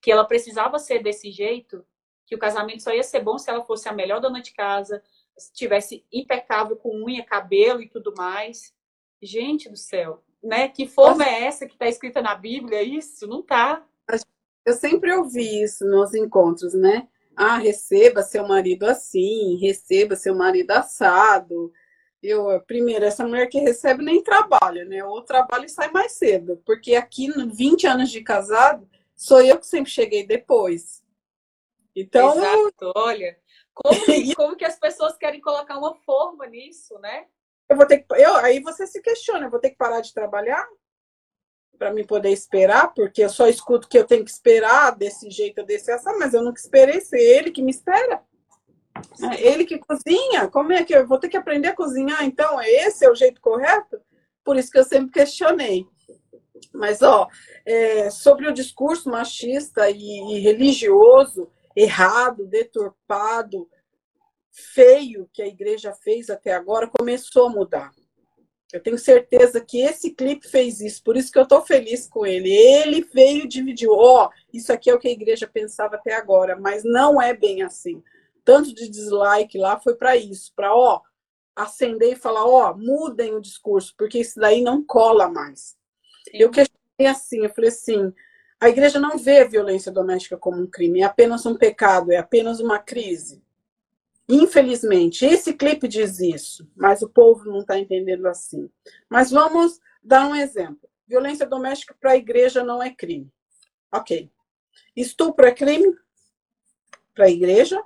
[0.01, 1.85] que ela precisava ser desse jeito,
[2.25, 5.03] que o casamento só ia ser bom se ela fosse a melhor dona de casa,
[5.37, 8.73] estivesse impecável com unha, cabelo e tudo mais.
[9.21, 10.67] Gente do céu, né?
[10.67, 12.81] Que forma é essa que está escrita na Bíblia?
[12.81, 13.85] Isso não tá.
[14.65, 17.07] Eu sempre ouvi isso nos encontros, né?
[17.35, 21.71] Ah, receba seu marido assim, receba seu marido assado.
[22.23, 25.03] Eu, primeiro, essa mulher que recebe nem trabalha, né?
[25.03, 26.61] Ou trabalha e sai mais cedo.
[26.65, 31.03] Porque aqui, 20 anos de casado, sou eu que sempre cheguei depois.
[31.93, 32.33] Então.
[32.37, 33.37] Exato, olha.
[33.73, 37.25] Como que, como que as pessoas querem colocar uma forma nisso, né?
[37.67, 38.05] Eu vou ter que.
[38.15, 40.65] Eu, aí você se questiona, eu vou ter que parar de trabalhar
[41.77, 45.63] para me poder esperar, porque eu só escuto que eu tenho que esperar desse jeito,
[45.65, 48.23] desse essa, mas eu nunca esperei ser ele que me espera.
[49.21, 52.23] É ele que cozinha, como é que eu vou ter que aprender a cozinhar?
[52.23, 53.99] Então, é esse é o jeito correto?
[54.43, 55.85] Por isso que eu sempre questionei.
[56.73, 57.27] Mas, ó,
[57.65, 63.67] é, sobre o discurso machista e, e religioso, errado, deturpado,
[64.51, 67.91] feio que a igreja fez até agora, começou a mudar.
[68.71, 72.25] Eu tenho certeza que esse clipe fez isso, por isso que eu tô feliz com
[72.25, 72.51] ele.
[72.51, 73.91] Ele veio e dividiu.
[73.91, 77.35] Ó, oh, isso aqui é o que a igreja pensava até agora, mas não é
[77.35, 78.01] bem assim.
[78.43, 81.01] Tanto de dislike lá foi para isso, para ó,
[81.55, 85.77] acender e falar, ó, mudem o discurso, porque isso daí não cola mais.
[86.23, 86.37] Sim.
[86.37, 88.13] Eu questionei assim, eu falei assim,
[88.59, 92.17] a igreja não vê a violência doméstica como um crime, é apenas um pecado, é
[92.17, 93.43] apenas uma crise.
[94.27, 98.69] Infelizmente, esse clipe diz isso, mas o povo não está entendendo assim.
[99.09, 100.89] Mas vamos dar um exemplo.
[101.05, 103.29] Violência doméstica para a igreja não é crime.
[103.91, 104.31] Ok.
[104.95, 105.93] Estupro é crime?
[107.13, 107.83] Para a igreja?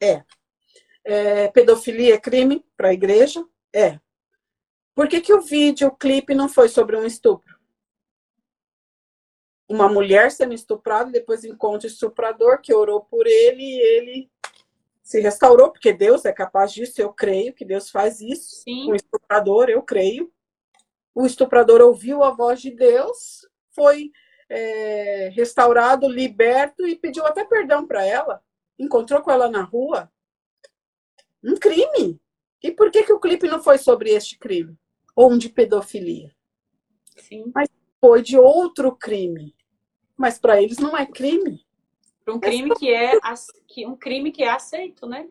[0.00, 0.24] É.
[1.04, 1.48] é.
[1.48, 3.44] Pedofilia é crime para a igreja?
[3.72, 3.98] É.
[4.94, 7.58] Por que, que o vídeo, o clipe, não foi sobre um estupro?
[9.68, 14.30] Uma mulher sendo estuprada, depois encontra o estuprador que orou por ele e ele
[15.02, 18.86] se restaurou, porque Deus é capaz disso, eu creio que Deus faz isso Sim.
[18.86, 20.32] com o estuprador, eu creio.
[21.14, 24.12] O estuprador ouviu a voz de Deus, foi
[24.48, 28.42] é, restaurado, liberto e pediu até perdão para ela.
[28.80, 30.10] Encontrou com ela na rua.
[31.44, 32.18] Um crime.
[32.62, 34.74] E por que, que o clipe não foi sobre este crime?
[35.14, 36.34] Ou um de pedofilia?
[37.16, 37.52] Sim.
[37.54, 37.68] Mas
[38.00, 39.54] foi de outro crime.
[40.16, 41.64] Mas para eles não é crime.
[42.24, 43.12] Para um crime que é
[43.68, 45.28] que um crime que é aceito, né?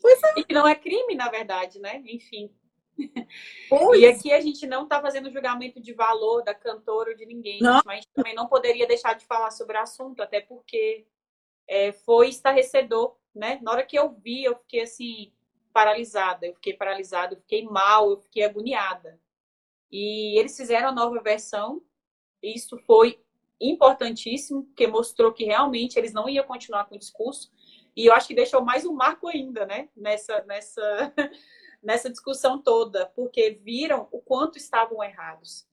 [0.00, 0.40] Pois é.
[0.40, 2.02] E que não é crime, na verdade, né?
[2.06, 2.50] Enfim.
[3.68, 4.00] Pois.
[4.00, 7.60] E aqui a gente não está fazendo julgamento de valor da cantora ou de ninguém,
[7.60, 7.80] não.
[7.84, 11.06] mas também não poderia deixar de falar sobre o assunto, até porque
[11.68, 13.58] é, foi estarrecedor, né?
[13.62, 15.32] Na hora que eu vi, eu fiquei assim,
[15.72, 19.20] paralisada, eu fiquei paralisada, eu fiquei mal, eu fiquei agoniada.
[19.92, 21.82] E eles fizeram a nova versão,
[22.42, 23.22] isso foi
[23.60, 27.50] importantíssimo, porque mostrou que realmente eles não iam continuar com o discurso.
[27.94, 29.88] E eu acho que deixou mais um marco ainda, né?
[29.96, 31.12] Nessa, nessa,
[31.82, 35.66] nessa discussão toda, porque viram o quanto estavam errados.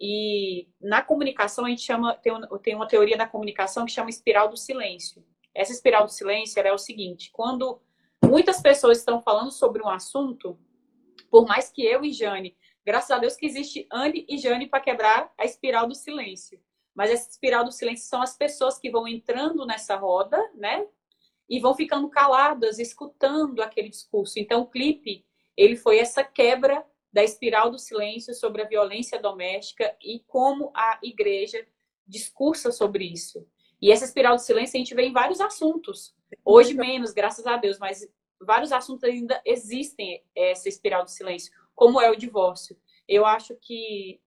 [0.00, 4.48] E na comunicação, a gente chama, tem, tem uma teoria da comunicação que chama espiral
[4.48, 5.24] do silêncio.
[5.54, 7.80] Essa espiral do silêncio é o seguinte: quando
[8.24, 10.58] muitas pessoas estão falando sobre um assunto,
[11.30, 14.80] por mais que eu e Jane, graças a Deus que existe Anne e Jane para
[14.80, 16.60] quebrar a espiral do silêncio.
[16.94, 20.86] Mas essa espiral do silêncio são as pessoas que vão entrando nessa roda, né?
[21.48, 24.38] E vão ficando caladas, escutando aquele discurso.
[24.38, 29.96] Então, o clipe, ele foi essa quebra da espiral do silêncio sobre a violência doméstica
[30.02, 31.66] e como a igreja
[32.06, 33.46] discursa sobre isso.
[33.84, 36.16] E essa espiral do silêncio a gente vê em vários assuntos.
[36.42, 38.08] Hoje menos, graças a Deus, mas
[38.40, 42.80] vários assuntos ainda existem essa espiral do silêncio, como é o divórcio.
[43.06, 44.22] Eu acho que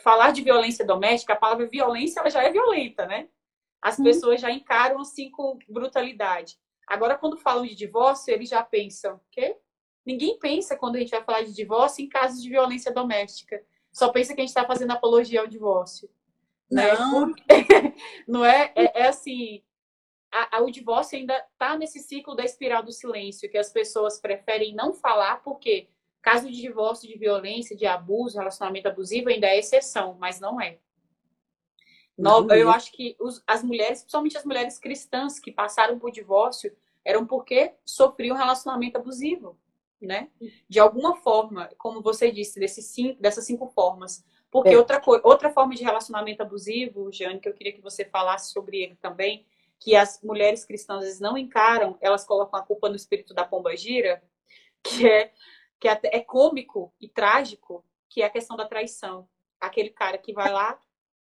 [0.00, 3.28] falar de violência doméstica, a palavra violência ela já é violenta, né?
[3.80, 4.02] As hum.
[4.02, 6.58] pessoas já encaram assim com brutalidade.
[6.84, 9.56] Agora, quando falam de divórcio, eles já pensam, quê?
[10.04, 13.64] Ninguém pensa quando a gente vai falar de divórcio em casos de violência doméstica.
[13.92, 16.10] Só pensa que a gente está fazendo apologia ao divórcio.
[16.70, 16.92] Né?
[16.94, 17.26] Não.
[17.28, 17.34] Né?
[18.26, 19.62] Não é, é, é assim.
[20.32, 24.20] A, a, o divórcio ainda está nesse ciclo da espiral do silêncio, que as pessoas
[24.20, 25.88] preferem não falar, porque
[26.26, 30.80] Caso de divórcio, de violência, de abuso, relacionamento abusivo ainda é exceção, mas não é.
[32.18, 36.76] No, eu acho que os, as mulheres, principalmente as mulheres cristãs que passaram por divórcio,
[37.04, 39.56] eram porque sofriam relacionamento abusivo,
[40.02, 40.28] né?
[40.68, 44.24] De alguma forma, como você disse, desses cinco, dessas cinco formas.
[44.56, 44.78] Porque é.
[44.78, 48.96] outra, outra forma de relacionamento abusivo, Jane, que eu queria que você falasse sobre ele
[48.96, 49.46] também,
[49.78, 54.22] que as mulheres cristãs não encaram, elas colocam a culpa no espírito da pomba gira,
[54.82, 55.30] que é
[55.78, 59.28] que é, é cômico e trágico, que é a questão da traição.
[59.60, 60.80] Aquele cara que vai lá,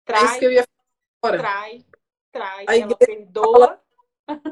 [0.04, 0.68] trai, é isso que eu ia
[1.22, 1.38] falar.
[1.38, 1.86] trai,
[2.32, 3.80] trai, a ela perdoa.
[4.26, 4.44] Fala...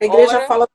[0.00, 0.46] A igreja Ora...
[0.46, 0.68] fala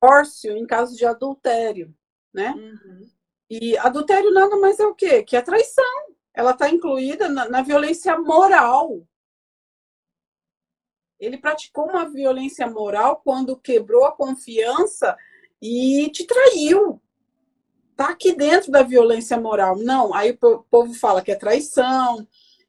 [0.00, 1.94] divórcio em caso de adultério,
[2.32, 2.52] né?
[2.52, 3.10] Uhum.
[3.50, 5.22] E adultério nada mais é o quê?
[5.22, 6.16] Que é traição.
[6.38, 9.04] Ela está incluída na, na violência moral.
[11.18, 15.16] Ele praticou uma violência moral quando quebrou a confiança
[15.60, 17.02] e te traiu
[17.96, 19.76] tá aqui dentro da violência moral.
[19.78, 22.24] Não, aí o povo fala que é traição,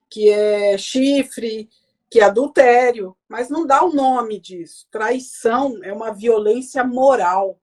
[0.09, 1.69] que é chifre,
[2.09, 4.87] que é adultério, mas não dá o nome disso.
[4.89, 7.61] Traição é uma violência moral.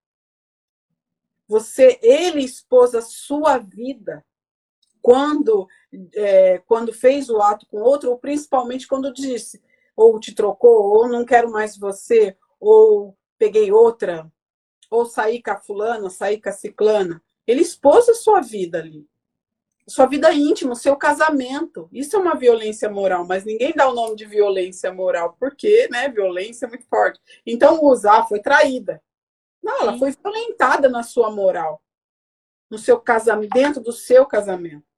[1.48, 4.24] Você, ele expôs a sua vida
[5.06, 5.68] quando,
[6.16, 9.62] é, quando fez o ato com outro, ou principalmente quando disse,
[9.94, 14.28] ou te trocou, ou não quero mais você, ou peguei outra,
[14.90, 17.22] ou saí com a fulana, saí com a ciclana.
[17.46, 19.06] Ele expôs a sua vida ali.
[19.86, 21.88] Sua vida íntima, o seu casamento.
[21.92, 26.08] Isso é uma violência moral, mas ninguém dá o nome de violência moral, porque, né,
[26.08, 27.20] violência é muito forte.
[27.46, 29.00] Então, usar foi traída.
[29.62, 29.98] Não, ela Sim.
[30.00, 31.80] foi violentada na sua moral.
[32.68, 34.95] no seu casamento, dentro do seu casamento.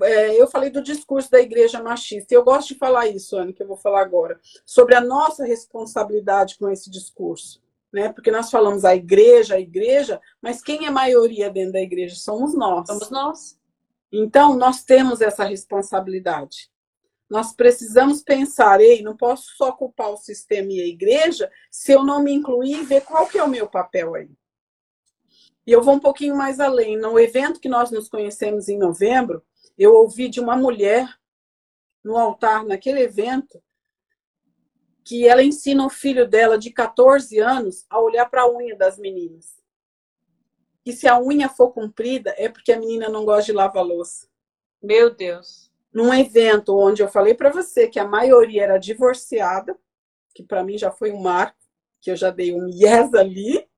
[0.00, 2.32] É, eu falei do discurso da igreja machista.
[2.32, 5.44] E eu gosto de falar isso, Anne, que eu vou falar agora, sobre a nossa
[5.44, 7.60] responsabilidade com esse discurso.
[7.92, 8.10] Né?
[8.10, 12.14] Porque nós falamos a igreja, a igreja, mas quem é maioria dentro da igreja?
[12.16, 12.86] Somos nós.
[12.86, 13.58] Somos nós.
[14.10, 16.70] Então, nós temos essa responsabilidade.
[17.28, 22.04] Nós precisamos pensar, ei, não posso só culpar o sistema e a igreja se eu
[22.04, 24.30] não me incluir e ver qual que é o meu papel aí.
[25.66, 26.98] E eu vou um pouquinho mais além.
[26.98, 29.42] No evento que nós nos conhecemos em novembro,
[29.78, 31.08] eu ouvi de uma mulher
[32.04, 33.62] no altar, naquele evento,
[35.04, 38.98] que ela ensina o filho dela de 14 anos a olhar para a unha das
[38.98, 39.60] meninas.
[40.84, 44.28] Que se a unha for comprida é porque a menina não gosta de lavar louça.
[44.82, 45.70] Meu Deus.
[45.92, 49.76] Num evento onde eu falei para você que a maioria era divorciada,
[50.34, 51.58] que para mim já foi um marco,
[52.00, 53.68] que eu já dei um yes ali,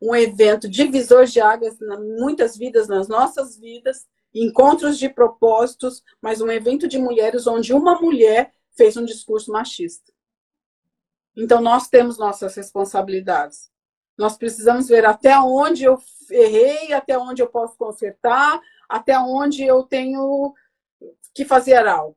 [0.00, 4.06] um evento divisor de águas em muitas vidas, nas nossas vidas,
[4.42, 10.12] encontros de propósitos, mas um evento de mulheres onde uma mulher fez um discurso machista.
[11.36, 13.70] Então, nós temos nossas responsabilidades.
[14.16, 15.98] Nós precisamos ver até onde eu
[16.30, 20.54] errei, até onde eu posso consertar, até onde eu tenho
[21.34, 22.16] que fazer algo.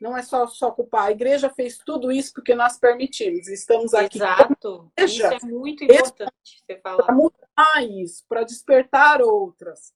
[0.00, 1.06] Não é só, só culpar.
[1.06, 3.48] A igreja fez tudo isso porque nós permitimos.
[3.48, 4.18] Estamos aqui.
[4.18, 4.90] Exato.
[4.96, 7.04] Igreja, isso é muito importante você falar.
[7.04, 9.92] Para mudar isso, para despertar outras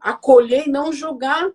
[0.00, 1.50] acolher e não julgar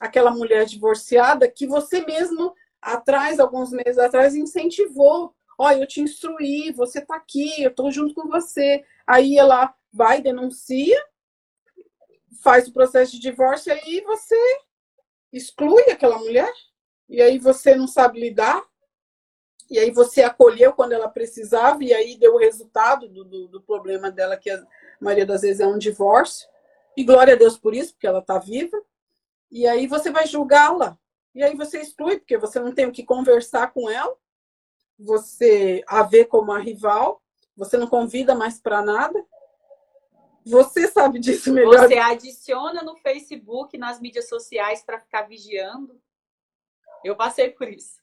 [0.00, 5.34] aquela mulher divorciada que você mesmo, atrás, alguns meses atrás, incentivou.
[5.58, 8.84] Olha, eu te instruí, você está aqui, eu estou junto com você.
[9.06, 11.02] Aí ela vai, denuncia,
[12.42, 14.36] faz o processo de divórcio, aí você
[15.32, 16.52] exclui aquela mulher,
[17.08, 18.62] e aí você não sabe lidar,
[19.70, 23.60] e aí você acolheu quando ela precisava, e aí deu o resultado do, do, do
[23.60, 24.64] problema dela, que a
[25.00, 26.48] maioria das vezes é um divórcio.
[26.96, 28.80] E glória a Deus por isso, porque ela está viva.
[29.50, 30.98] E aí você vai julgá-la.
[31.34, 34.16] E aí você exclui, porque você não tem o que conversar com ela.
[34.98, 37.22] Você a vê como a rival.
[37.56, 39.24] Você não convida mais para nada.
[40.44, 41.88] Você sabe disso melhor.
[41.88, 46.00] Você adiciona no Facebook, nas mídias sociais para ficar vigiando.
[47.04, 48.00] Eu passei por isso.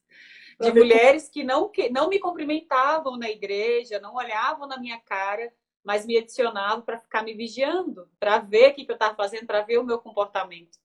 [0.59, 5.51] De mulheres que não, que não me cumprimentavam na igreja, não olhavam na minha cara,
[5.84, 9.45] mas me adicionava para ficar me vigiando, para ver o que, que eu estava fazendo,
[9.45, 10.79] para ver o meu comportamento.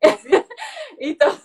[0.98, 1.38] então,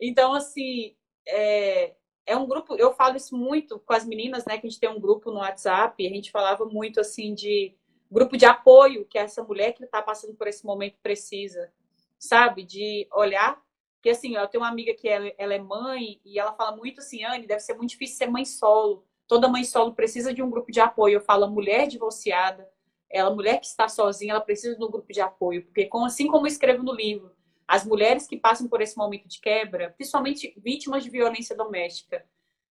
[0.00, 0.94] então, assim,
[1.26, 1.94] é,
[2.26, 4.58] é um grupo, eu falo isso muito com as meninas, né?
[4.58, 7.74] Que a gente tem um grupo no WhatsApp, a gente falava muito assim de
[8.10, 11.72] grupo de apoio que essa mulher que está passando por esse momento precisa,
[12.18, 12.62] sabe?
[12.62, 13.62] De olhar.
[13.94, 17.00] Porque assim, eu tenho uma amiga que ela, ela é mãe e ela fala muito
[17.00, 20.50] assim, Anne, deve ser muito difícil ser mãe solo toda mãe solo precisa de um
[20.50, 21.16] grupo de apoio.
[21.16, 22.68] Eu falo, a mulher divorciada,
[23.10, 25.64] ela, mulher que está sozinha, ela precisa de um grupo de apoio.
[25.64, 27.32] Porque, assim como eu escrevo no livro,
[27.66, 32.24] as mulheres que passam por esse momento de quebra, principalmente vítimas de violência doméstica,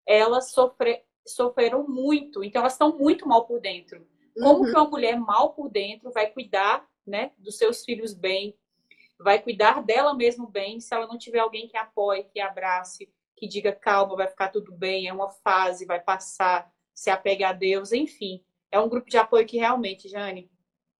[0.06, 2.44] elas sofre, sofreram muito.
[2.44, 4.06] Então, elas estão muito mal por dentro.
[4.34, 4.66] Como uhum.
[4.66, 8.56] que uma mulher mal por dentro vai cuidar né, dos seus filhos bem,
[9.20, 13.12] vai cuidar dela mesmo bem, se ela não tiver alguém que apoie, que abrace,
[13.42, 17.54] que diga calma, vai ficar tudo bem, é uma fase, vai passar, se apega a
[17.54, 18.44] Deus, enfim.
[18.72, 20.48] É um grupo de apoio que realmente, Jane,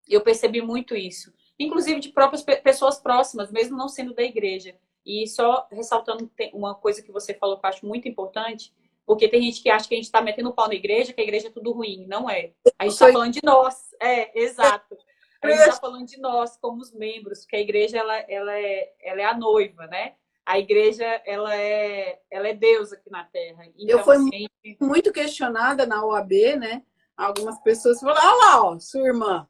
[0.10, 1.32] eu percebi muito isso.
[1.60, 4.76] Inclusive de próprias pessoas próximas, mesmo não sendo da igreja.
[5.06, 8.74] E só ressaltando uma coisa que você falou que eu acho muito importante,
[9.06, 11.24] porque tem gente que acha que a gente está metendo pau na igreja, que a
[11.24, 12.08] igreja é tudo ruim.
[12.08, 12.54] Não é.
[12.80, 13.94] A gente está falando de nós.
[14.02, 14.98] É, exato.
[15.44, 18.94] A gente está falando de nós como os membros, que a igreja ela, ela, é,
[19.00, 20.16] ela é a noiva, né?
[20.46, 23.66] A igreja ela é, ela é Deus aqui na Terra.
[23.78, 24.48] Então, eu fui assim,
[24.80, 26.84] muito questionada na OAB, né?
[27.16, 29.48] Algumas pessoas falaram, olha lá, ó, sua irmã.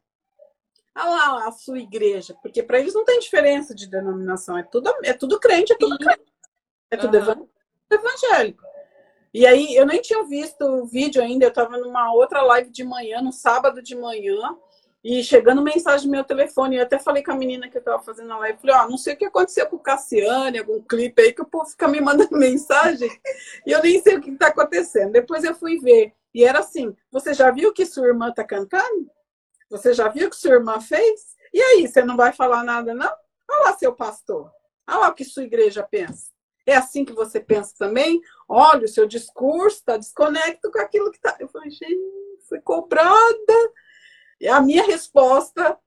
[0.94, 2.36] Olha lá a sua igreja.
[2.42, 4.58] Porque para eles não tem diferença de denominação.
[4.58, 6.32] É tudo, é tudo crente, é tudo crente.
[6.90, 7.48] É tudo uhum.
[7.90, 8.62] evangélico.
[9.32, 12.84] E aí, eu nem tinha visto o vídeo ainda, eu estava numa outra live de
[12.84, 14.54] manhã, no sábado de manhã,
[15.04, 18.02] e chegando mensagem no meu telefone, eu até falei com a menina que eu tava
[18.02, 20.80] fazendo a live, falei, ó, oh, não sei o que aconteceu com o Cassiane, algum
[20.80, 23.10] clipe aí que o povo fica me mandando mensagem
[23.66, 25.10] e eu nem sei o que tá acontecendo.
[25.10, 29.10] Depois eu fui ver e era assim, você já viu que sua irmã tá cantando?
[29.68, 31.34] Você já viu o que sua irmã fez?
[31.52, 33.12] E aí, você não vai falar nada, não?
[33.50, 34.50] Olha lá, seu pastor.
[34.88, 36.30] Olha lá o que sua igreja pensa.
[36.64, 38.20] É assim que você pensa também?
[38.48, 41.36] Olha, o seu discurso está desconecto com aquilo que está.
[41.40, 41.98] Eu falei, gente,
[42.48, 43.72] fui cobrada
[44.48, 45.78] a minha resposta,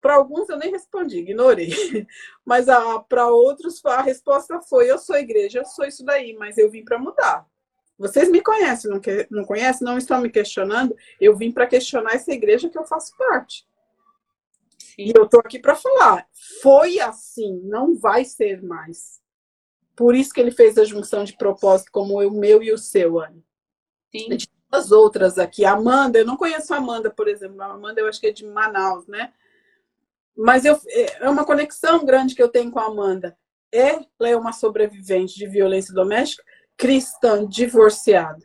[0.00, 1.70] para alguns eu nem respondi, ignorei.
[2.44, 2.66] Mas
[3.08, 6.84] para outros a resposta foi: eu sou igreja, eu sou isso daí, mas eu vim
[6.84, 7.46] para mudar.
[7.98, 9.84] Vocês me conhecem, não, que, não conhecem?
[9.84, 10.96] Não estão me questionando?
[11.20, 13.66] Eu vim para questionar essa igreja que eu faço parte.
[14.78, 15.04] Sim.
[15.04, 16.26] E eu tô aqui para falar,
[16.62, 19.20] foi assim, não vai ser mais.
[19.94, 23.20] Por isso que ele fez a junção de propósito como o meu e o seu,
[23.20, 23.44] Anne.
[24.10, 24.28] Sim.
[24.70, 27.60] As outras aqui, a Amanda, eu não conheço a Amanda, por exemplo.
[27.60, 29.32] A Amanda eu acho que é de Manaus, né?
[30.36, 33.36] Mas eu, é uma conexão grande que eu tenho com a Amanda.
[33.72, 36.44] Ela é uma sobrevivente de violência doméstica,
[36.76, 38.44] cristã, divorciada,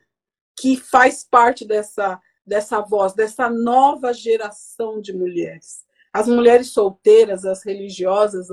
[0.59, 5.85] que faz parte dessa, dessa voz, dessa nova geração de mulheres.
[6.11, 8.47] As mulheres solteiras, as religiosas,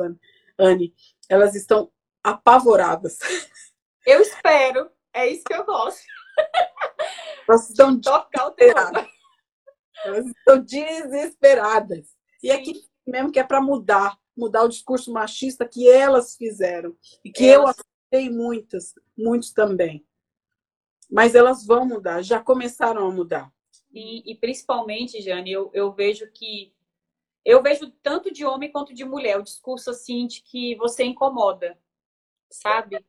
[0.58, 0.94] Anne,
[1.28, 1.90] elas estão
[2.22, 3.18] apavoradas.
[4.06, 4.90] Eu espero.
[5.12, 6.02] É isso que eu gosto.
[7.48, 9.08] Elas estão desesperadas.
[10.04, 12.16] Elas estão desesperadas.
[12.42, 16.96] E é que mesmo que é para mudar, mudar o discurso machista que elas fizeram.
[17.24, 17.76] E que elas...
[17.76, 20.06] eu aceitei muitas, muitos também.
[21.10, 23.52] Mas elas vão mudar, já começaram a mudar.
[23.92, 26.72] E, e principalmente, Jane, eu, eu vejo que
[27.44, 31.76] eu vejo tanto de homem quanto de mulher o discurso assim de que você incomoda,
[32.48, 33.04] sabe?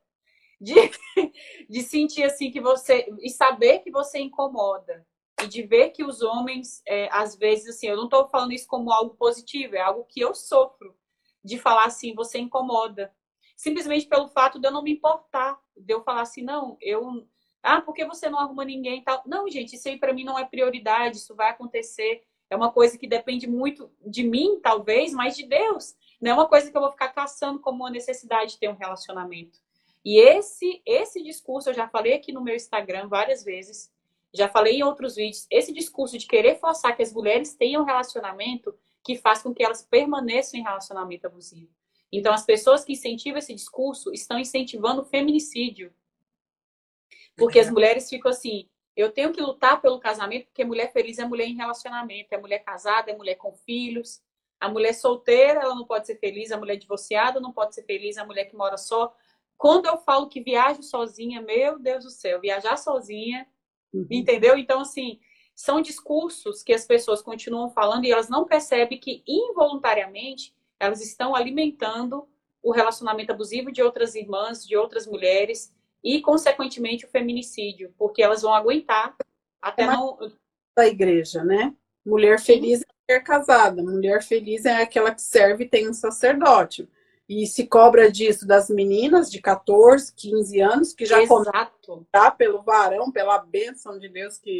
[0.64, 0.74] De,
[1.70, 5.05] de sentir assim que você e saber que você incomoda
[5.43, 8.68] e de ver que os homens é, às vezes assim, eu não estou falando isso
[8.68, 10.95] como algo positivo, é algo que eu sofro
[11.43, 13.14] de falar assim, você incomoda,
[13.57, 17.28] simplesmente pelo fato de eu não me importar, de eu falar assim, não, eu
[17.61, 19.22] ah, porque você não arruma ninguém e tal.
[19.26, 22.97] Não, gente, isso aí para mim não é prioridade, isso vai acontecer é uma coisa
[22.99, 25.95] que depende muito de mim, talvez, mas de Deus.
[26.22, 28.76] Não é uma coisa que eu vou ficar caçando como uma necessidade de ter um
[28.76, 29.59] relacionamento.
[30.04, 33.91] E esse esse discurso eu já falei aqui no meu Instagram várias vezes,
[34.34, 37.86] já falei em outros vídeos, esse discurso de querer forçar que as mulheres tenham um
[37.86, 41.70] relacionamento que faz com que elas permaneçam em relacionamento abusivo.
[42.12, 45.93] Então as pessoas que incentivam esse discurso estão incentivando o feminicídio.
[47.36, 51.26] Porque as mulheres ficam assim, eu tenho que lutar pelo casamento, porque mulher feliz é
[51.26, 54.22] mulher em relacionamento, é mulher casada, é mulher com filhos.
[54.60, 58.18] A mulher solteira, ela não pode ser feliz, a mulher divorciada não pode ser feliz,
[58.18, 59.14] a mulher que mora só.
[59.64, 63.47] Quando eu falo que viajo sozinha, meu Deus do céu, viajar sozinha,
[63.93, 64.05] uhum.
[64.11, 64.57] entendeu?
[64.57, 65.22] Então, assim,
[65.55, 71.34] são discursos que as pessoas continuam falando e elas não percebem que involuntariamente elas estão
[71.34, 72.28] alimentando
[72.61, 78.41] o relacionamento abusivo de outras irmãs, de outras mulheres, e, consequentemente, o feminicídio, porque elas
[78.41, 79.16] vão aguentar
[79.61, 80.18] até é não.
[80.76, 81.74] Da igreja, né?
[82.05, 86.86] Mulher feliz é mulher casada, mulher feliz é aquela que serve e tem um sacerdócio.
[87.28, 92.05] E se cobra disso das meninas de 14, 15 anos, que já Exato.
[92.11, 94.57] tá pelo varão, pela bênção de Deus, que,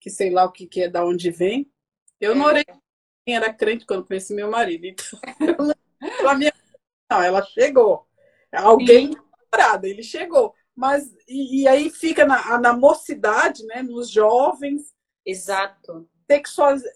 [0.00, 1.70] que sei lá o que, que é, da onde vem.
[2.20, 2.34] Eu é.
[2.34, 2.64] não orei
[3.24, 4.86] quem era crente quando conheci meu marido.
[4.86, 5.18] Então,
[6.18, 6.52] ela, minha...
[7.10, 8.06] não, ela chegou.
[8.52, 9.10] Alguém
[9.52, 14.94] namorada, ele chegou mas e, e aí fica na, na, mocidade, né, nos jovens.
[15.26, 16.08] Exato.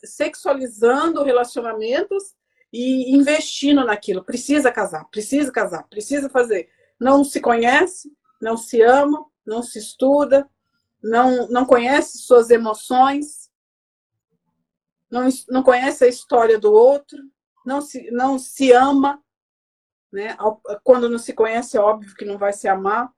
[0.03, 2.35] sexualizando relacionamentos
[2.75, 4.25] e investindo naquilo.
[4.25, 6.69] Precisa casar, precisa casar, precisa fazer.
[6.99, 8.13] Não se conhece,
[8.43, 10.51] não se ama, não se estuda,
[11.01, 13.49] não, não conhece suas emoções,
[15.09, 17.23] não, não conhece a história do outro,
[17.65, 19.23] não se, não se ama.
[20.13, 20.37] Né?
[20.83, 23.09] Quando não se conhece, é óbvio que não vai se amar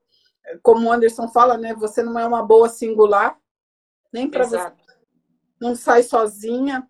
[0.63, 1.75] como o Anderson fala, né?
[1.75, 3.39] Você não é uma boa singular,
[4.13, 4.73] nem para você.
[5.61, 6.89] Não sai sozinha,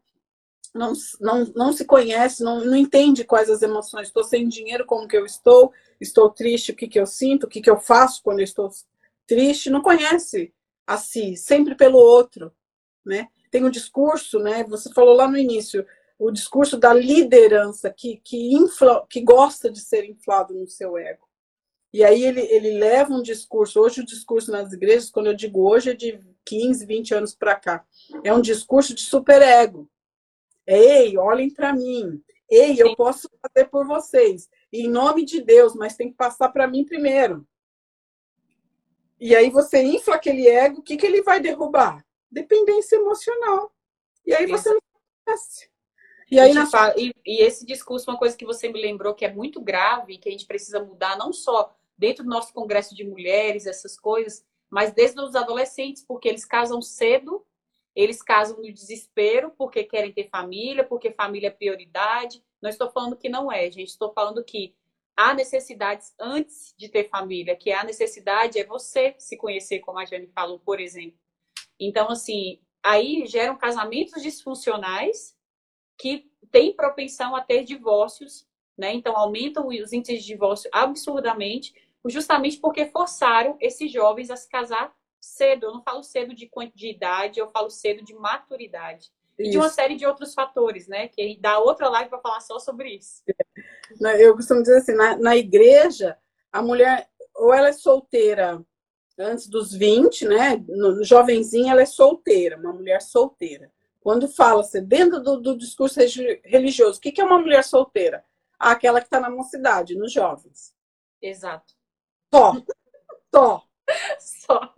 [0.77, 4.09] não, não, não se conhece, não, não entende quais as emoções.
[4.09, 5.73] Estou sem dinheiro, como que eu estou?
[6.01, 7.45] Estou triste, o que, que eu sinto?
[7.45, 8.71] O que, que eu faço quando eu estou
[9.27, 9.71] triste?
[9.71, 10.53] Não conhece
[10.87, 12.53] a si, sempre pelo outro,
[13.05, 13.29] né?
[13.51, 14.65] Tem um discurso, né?
[14.65, 15.87] Você falou lá no início,
[16.19, 21.27] o discurso da liderança que, que, infla, que gosta de ser inflado no seu ego.
[21.93, 25.69] E aí ele, ele leva um discurso, hoje o discurso nas igrejas, quando eu digo
[25.69, 27.85] hoje, é de 15, 20 anos para cá.
[28.23, 29.89] É um discurso de superego.
[30.67, 32.23] É, ei, olhem para mim.
[32.51, 34.49] Ei, eu posso fazer por vocês.
[34.73, 37.47] Em nome de Deus, mas tem que passar para mim primeiro.
[39.19, 42.05] E aí você infla aquele ego, o que, que ele vai derrubar?
[42.31, 43.73] Dependência emocional.
[44.27, 44.81] E aí você não
[45.25, 45.71] conhece.
[46.31, 46.67] E, aí na...
[46.67, 50.19] fala, e, e, esse discurso, uma coisa que você me lembrou que é muito grave,
[50.19, 54.45] que a gente precisa mudar, não só dentro do nosso congresso de mulheres, essas coisas,
[54.69, 57.47] mas desde os adolescentes, porque eles casam cedo,
[57.97, 62.45] eles casam no desespero, porque querem ter família, porque família é prioridade.
[62.61, 64.77] Não estou falando que não é, gente, estou falando que
[65.17, 70.05] há necessidades antes de ter família, que a necessidade é você se conhecer, como a
[70.05, 71.19] Jane falou, por exemplo.
[71.81, 75.35] Então, assim, aí geram casamentos disfuncionais
[75.99, 78.93] que têm propensão a ter divórcios, né?
[78.93, 81.75] Então, aumentam os índices de divórcio absurdamente,
[82.05, 84.95] justamente porque forçaram esses jovens a se casar
[85.27, 85.67] cedo.
[85.67, 89.11] Eu não falo cedo de, de idade, eu falo cedo de maturidade.
[89.39, 91.09] e de uma série de outros fatores, né?
[91.09, 93.23] Que dá outra live para falar só sobre isso.
[94.19, 96.17] Eu costumo dizer assim, na, na igreja,
[96.53, 98.65] a mulher, ou ela é solteira
[99.19, 100.65] antes dos 20, né?
[100.69, 103.71] No, jovenzinha, ela é solteira, uma mulher solteira.
[104.01, 105.99] Quando fala-se dentro do, do, discurso
[106.45, 108.25] religioso, o que, que é uma mulher solteira?
[108.59, 110.75] Ah, aquela que está na mocidade, nos jovens.
[111.21, 111.75] Exato.
[112.33, 112.55] Só.
[113.35, 113.65] Só.
[114.19, 114.75] Só.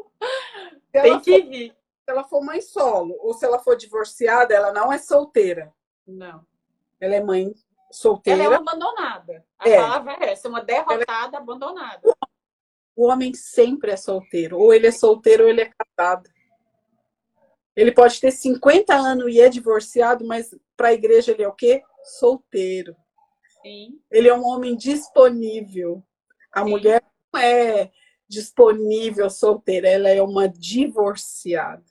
[0.92, 1.76] Tem que rir.
[2.04, 5.72] Se ela for mãe solo ou se ela for divorciada, ela não é solteira.
[6.06, 6.44] Não.
[7.00, 7.54] Ela é mãe
[7.92, 8.42] solteira.
[8.42, 9.44] Ela é uma abandonada.
[9.58, 9.76] A é.
[9.76, 11.40] palavra é essa, uma derrotada é...
[11.40, 12.00] abandonada.
[12.96, 14.58] O homem sempre é solteiro.
[14.58, 16.28] Ou ele é solteiro ou ele é casado.
[17.76, 21.52] Ele pode ter 50 anos e é divorciado, mas para a igreja ele é o
[21.52, 21.82] quê?
[22.02, 22.96] Solteiro.
[23.62, 24.00] Sim.
[24.10, 26.02] Ele é um homem disponível.
[26.50, 26.70] A Sim.
[26.70, 27.92] mulher não é
[28.28, 31.84] disponível solteira, ela é uma divorciada.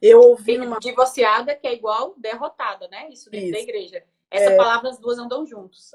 [0.00, 3.08] Eu ouvi uma divorciada que é igual derrotada, né?
[3.10, 3.52] Isso dentro isso.
[3.52, 4.04] da igreja.
[4.30, 4.56] Essa é...
[4.56, 5.90] palavra as duas andam juntos.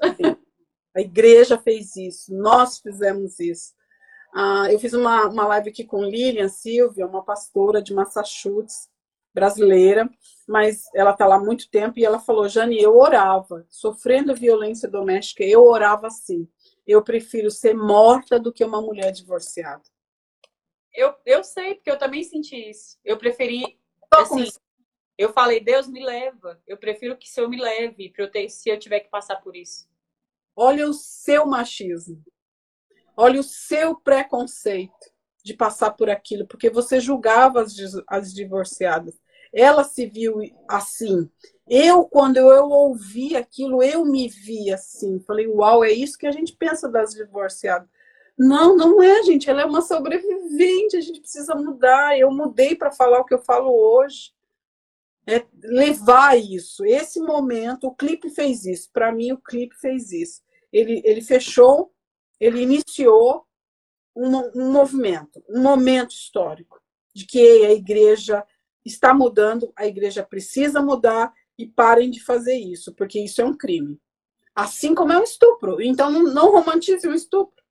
[0.94, 3.74] A igreja fez isso, nós fizemos isso.
[4.34, 8.88] Ah, eu fiz uma, uma live aqui com Lilian Silvia, uma pastora de Massachusetts,
[9.36, 10.08] brasileira,
[10.48, 14.88] mas ela está lá há muito tempo e ela falou: Jane, eu orava, sofrendo violência
[14.88, 16.48] doméstica, eu orava assim.
[16.86, 19.82] Eu prefiro ser morta do que uma mulher divorciada.
[20.94, 22.98] Eu, eu sei, porque eu também senti isso.
[23.04, 23.78] Eu preferi.
[24.10, 24.48] Assim,
[25.18, 26.60] eu falei, Deus me leva.
[26.66, 29.56] Eu prefiro que o Senhor me leve eu ter, se eu tiver que passar por
[29.56, 29.88] isso.
[30.54, 32.24] Olha o seu machismo.
[33.16, 37.74] Olha o seu preconceito de passar por aquilo, porque você julgava as,
[38.08, 39.18] as divorciadas
[39.52, 40.38] ela se viu
[40.68, 41.28] assim.
[41.68, 45.18] Eu, quando eu ouvi aquilo, eu me vi assim.
[45.20, 47.88] Falei, uau, é isso que a gente pensa das divorciadas.
[48.38, 49.48] Não, não é, gente.
[49.48, 50.96] Ela é uma sobrevivente.
[50.96, 52.18] A gente precisa mudar.
[52.18, 54.32] Eu mudei para falar o que eu falo hoje.
[55.26, 56.84] É levar isso.
[56.84, 58.90] Esse momento, o clipe fez isso.
[58.92, 60.42] Para mim, o clipe fez isso.
[60.72, 61.92] Ele, ele fechou,
[62.38, 63.44] ele iniciou
[64.14, 66.80] um, um movimento, um momento histórico
[67.14, 68.44] de que a igreja
[68.86, 73.56] está mudando, a igreja precisa mudar e parem de fazer isso, porque isso é um
[73.56, 74.00] crime.
[74.54, 75.82] Assim como é um estupro.
[75.82, 77.62] Então, não romantize o estupro.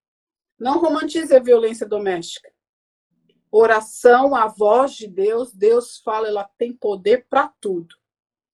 [0.59, 2.51] Não romantize a violência doméstica.
[3.51, 7.95] Oração, a voz de Deus, Deus fala, ela tem poder para tudo.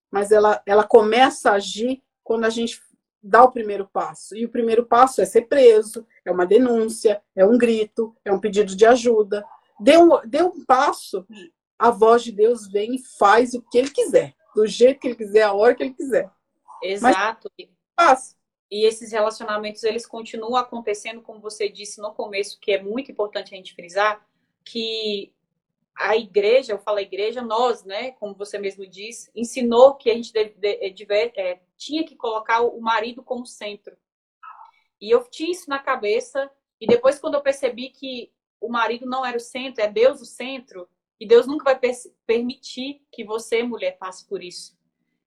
[0.10, 2.82] Mas ela, ela começa a agir quando a gente
[3.22, 4.36] dá o primeiro passo.
[4.36, 8.40] E o primeiro passo é ser preso, é uma denúncia, é um grito, é um
[8.40, 9.46] pedido de ajuda.
[9.80, 11.26] Dê um, dê um passo
[11.82, 15.16] a voz de Deus vem e faz o que ele quiser, do jeito que ele
[15.16, 16.30] quiser, a hora que ele quiser.
[16.84, 17.52] Exato.
[17.58, 18.38] Mas,
[18.70, 23.56] E esses relacionamentos, eles continuam acontecendo, como você disse no começo, que é muito importante
[23.56, 24.24] a gente frisar,
[24.64, 25.34] que
[25.98, 30.14] a igreja, eu falo a igreja, nós, né, como você mesmo disse, ensinou que a
[30.14, 33.98] gente deve, deve, é, tinha que colocar o marido como centro.
[35.02, 36.48] E eu tinha isso na cabeça,
[36.80, 40.26] e depois quando eu percebi que o marido não era o centro, é Deus o
[40.26, 40.88] centro,
[41.22, 41.94] e Deus nunca vai
[42.26, 44.76] permitir que você, mulher, passe por isso.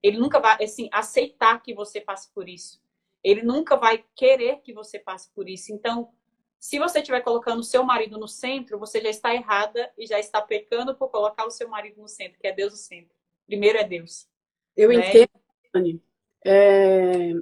[0.03, 2.82] Ele nunca vai, assim, aceitar que você passe por isso.
[3.22, 5.72] Ele nunca vai querer que você passe por isso.
[5.72, 6.11] Então,
[6.59, 10.18] se você estiver colocando o seu marido no centro, você já está errada e já
[10.18, 13.14] está pecando por colocar o seu marido no centro, que é Deus no centro.
[13.47, 14.26] Primeiro é Deus.
[14.76, 14.97] Eu né?
[14.97, 15.30] entendo,
[15.72, 16.03] Anny,
[16.45, 17.34] é,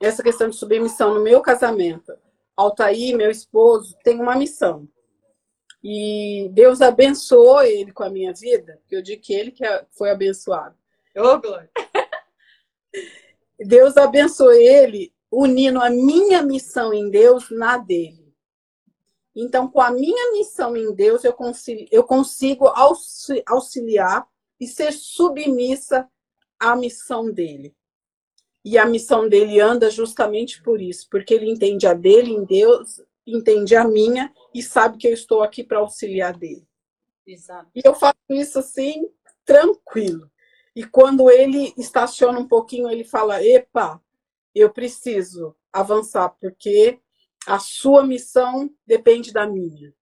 [0.00, 2.12] essa questão de submissão no meu casamento.
[2.56, 4.88] Altair, meu esposo, tem uma missão.
[5.82, 9.84] E Deus abençoou ele com a minha vida, porque eu digo que ele que é,
[9.90, 10.76] foi abençoado.
[11.16, 11.70] Ô, oh, Glória!
[13.58, 18.34] Deus abençoou ele unindo a minha missão em Deus na dele.
[19.34, 22.66] Então, com a minha missão em Deus, eu consigo, eu consigo
[23.46, 24.26] auxiliar
[24.58, 26.08] e ser submissa
[26.58, 27.74] à missão dele.
[28.62, 33.00] E a missão dele anda justamente por isso, porque ele entende a dele em Deus
[33.36, 36.66] entende a minha e sabe que eu estou aqui para auxiliar dele.
[37.26, 37.70] Exato.
[37.74, 39.08] E eu faço isso assim,
[39.44, 40.30] tranquilo.
[40.74, 44.02] E quando ele estaciona um pouquinho, ele fala: Epa,
[44.54, 47.00] eu preciso avançar, porque
[47.46, 49.94] a sua missão depende da minha.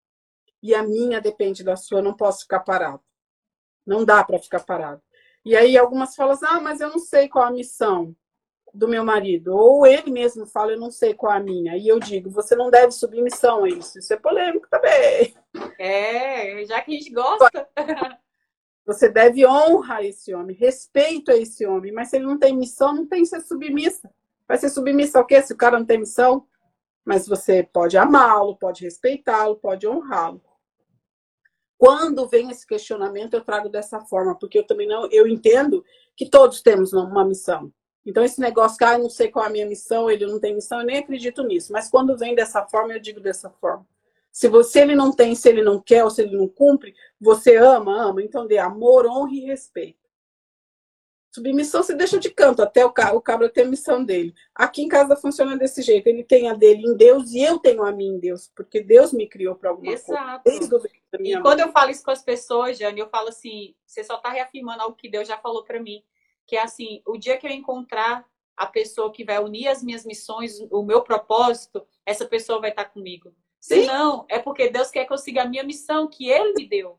[0.63, 3.03] E a minha depende da sua, eu não posso ficar parado.
[3.87, 5.03] Não dá para ficar parado.
[5.45, 8.15] E aí algumas falam assim, ah, mas eu não sei qual a missão
[8.79, 11.99] do meu marido, ou ele mesmo fala, eu não sei qual a minha, e eu
[11.99, 15.35] digo, você não deve submissão a isso, isso é polêmico também.
[15.79, 17.69] É, já que a gente gosta.
[18.87, 22.57] Você deve honra a esse homem, respeito a esse homem, mas se ele não tem
[22.57, 24.11] missão, não tem que ser submissa.
[24.47, 25.43] Vai ser submissa ao quê?
[25.43, 26.47] Se o cara não tem missão?
[27.05, 30.41] Mas você pode amá-lo, pode respeitá-lo, pode honrá-lo.
[31.77, 35.85] quando vem esse questionamento, eu trago dessa forma, porque eu também não, eu entendo
[36.17, 37.71] que todos temos uma missão.
[38.09, 40.41] Então, esse negócio que, ah, eu não sei qual é a minha missão, ele não
[40.41, 41.71] tem missão, eu nem acredito nisso.
[41.71, 43.87] Mas quando vem dessa forma, eu digo dessa forma.
[44.33, 47.57] Se você ele não tem, se ele não quer ou se ele não cumpre, você
[47.57, 49.99] ama, ama, então dê amor, honra e respeito.
[51.31, 54.35] Submissão se deixa de canto até o, o cabra ter a missão dele.
[54.55, 56.07] Aqui em casa funciona desse jeito.
[56.07, 59.13] Ele tem a dele em Deus e eu tenho a minha em Deus, porque Deus
[59.13, 60.43] me criou para alguma Exato.
[60.43, 60.59] coisa.
[60.59, 60.79] Desde o
[61.13, 61.43] da minha e mãe.
[61.43, 64.81] quando eu falo isso com as pessoas, Jane, eu falo assim: você só está reafirmando
[64.81, 66.03] algo que Deus já falou para mim,
[66.49, 68.27] que é assim: o dia que eu encontrar
[68.57, 72.87] a pessoa que vai unir as minhas missões, o meu propósito, essa pessoa vai estar
[72.87, 73.33] comigo.
[73.61, 76.67] Se não, é porque Deus quer que eu siga a minha missão que Ele me
[76.67, 76.99] deu.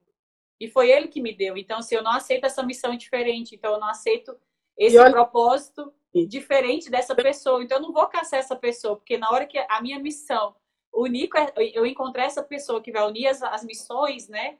[0.59, 1.57] E foi ele que me deu.
[1.57, 4.37] Então, se eu não aceito essa missão diferente, então eu não aceito
[4.77, 5.11] esse olha...
[5.11, 5.93] propósito
[6.27, 7.63] diferente dessa pessoa.
[7.63, 10.53] Então, eu não vou caçar essa pessoa, porque na hora que a minha missão
[10.93, 11.29] unir,
[11.73, 14.57] eu encontrar essa pessoa que vai unir as, as missões, né?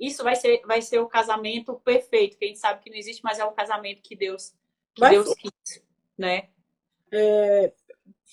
[0.00, 3.22] Isso vai ser, vai ser o casamento perfeito, que a gente sabe que não existe,
[3.22, 4.54] mas é o casamento que Deus,
[4.94, 5.84] que Deus quis,
[6.16, 6.48] né?
[7.12, 7.70] É,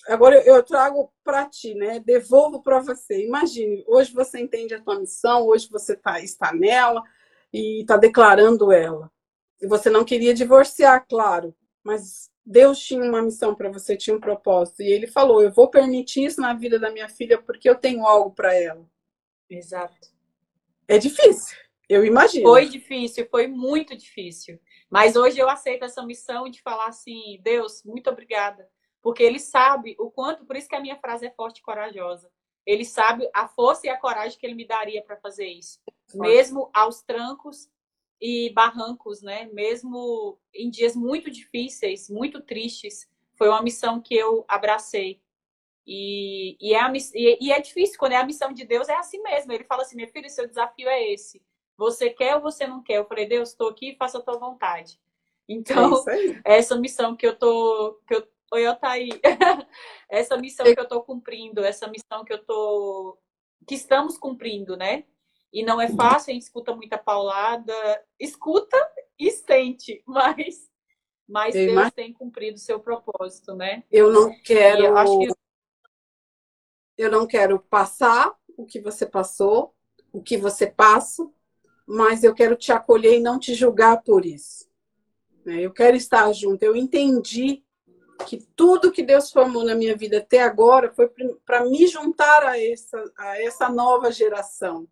[0.08, 2.00] agora eu trago para ti, né?
[2.00, 3.26] Devolvo para você.
[3.26, 7.02] Imagine, hoje você entende a tua missão, hoje você tá, está nela
[7.52, 9.10] e está declarando ela.
[9.60, 14.20] E você não queria divorciar, claro, mas Deus tinha uma missão para você, tinha um
[14.20, 14.82] propósito.
[14.82, 18.06] E ele falou: Eu vou permitir isso na vida da minha filha porque eu tenho
[18.06, 18.88] algo para ela.
[19.50, 20.17] Exato.
[20.88, 21.56] É difícil,
[21.88, 22.48] eu imagino.
[22.48, 24.58] Foi difícil, foi muito difícil.
[24.90, 28.68] Mas hoje eu aceito essa missão de falar assim: Deus, muito obrigada
[29.02, 32.30] porque ele sabe o quanto, por isso que a minha frase é forte e corajosa.
[32.66, 35.78] Ele sabe a força e a coragem que ele me daria para fazer isso,
[36.14, 37.70] mesmo aos trancos
[38.20, 39.48] e barrancos, né?
[39.52, 45.22] Mesmo em dias muito difíceis, muito tristes, foi uma missão que eu abracei.
[45.90, 48.94] E, e, é, a, e, e é difícil, quando é a missão de Deus, é
[48.94, 49.52] assim mesmo.
[49.52, 51.42] Ele fala assim: minha filha, seu desafio é esse.
[51.78, 52.98] Você quer ou você não quer?
[52.98, 55.00] Eu falei, Deus, estou aqui, faça a tua vontade.
[55.48, 56.04] Então,
[56.44, 59.10] é essa missão que eu tô, que eu Oi, Othaí.
[60.08, 63.18] essa missão que eu estou cumprindo, essa missão que eu tô.
[63.66, 65.04] que estamos cumprindo, né?
[65.52, 67.74] E não é fácil, a gente escuta muita paulada,
[68.18, 68.76] escuta
[69.18, 70.70] e sente, mas,
[71.28, 73.84] mas Deus tem cumprido o seu propósito, né?
[73.90, 74.96] Eu não quero.
[74.96, 75.28] Acho que...
[76.98, 79.72] eu não quero passar o que você passou,
[80.12, 81.26] o que você passa,
[81.86, 84.68] mas eu quero te acolher e não te julgar por isso.
[85.44, 85.62] Né?
[85.62, 86.62] Eu quero estar junto.
[86.62, 87.64] Eu entendi
[88.26, 91.08] que tudo que Deus formou na minha vida até agora foi
[91.46, 94.88] para me juntar a essa, a essa nova geração.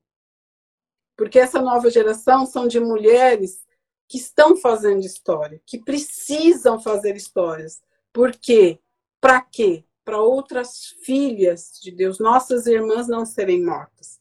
[1.17, 3.67] Porque essa nova geração são de mulheres
[4.09, 7.83] que estão fazendo história, que precisam fazer histórias.
[8.13, 8.79] Por quê?
[9.21, 9.85] Para quê?
[10.07, 14.21] Para outras filhas de Deus, nossas irmãs não serem mortas.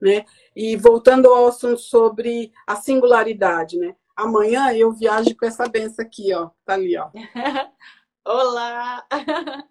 [0.00, 0.24] Né?
[0.56, 3.94] E voltando ao assunto sobre a singularidade, né?
[4.16, 6.48] Amanhã eu viajo com essa benção aqui, ó.
[6.64, 7.10] Tá ali, ó.
[8.24, 9.06] Olá!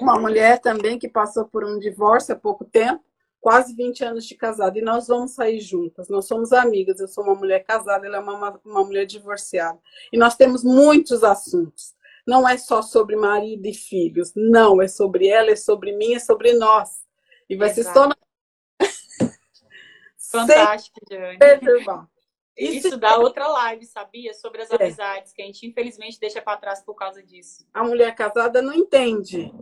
[0.00, 3.04] Uma mulher também que passou por um divórcio há pouco tempo,
[3.38, 6.08] quase 20 anos de casada, e nós vamos sair juntas.
[6.08, 7.00] Nós somos amigas.
[7.00, 9.78] Eu sou uma mulher casada, ela é uma, uma mulher divorciada.
[10.10, 11.94] E nós temos muitos assuntos.
[12.26, 16.18] Não é só sobre marido e filhos, não, é sobre ela, é sobre mim, é
[16.18, 16.90] sobre nós.
[17.48, 17.88] E vai Exato.
[17.88, 18.08] ser só.
[18.08, 18.16] Na...
[20.18, 21.38] Fantástico, Jane.
[22.56, 24.32] Isso dá outra live, sabia?
[24.32, 24.76] Sobre as é.
[24.76, 27.66] amizades, que a gente infelizmente deixa para trás por causa disso.
[27.72, 29.52] A mulher casada não entende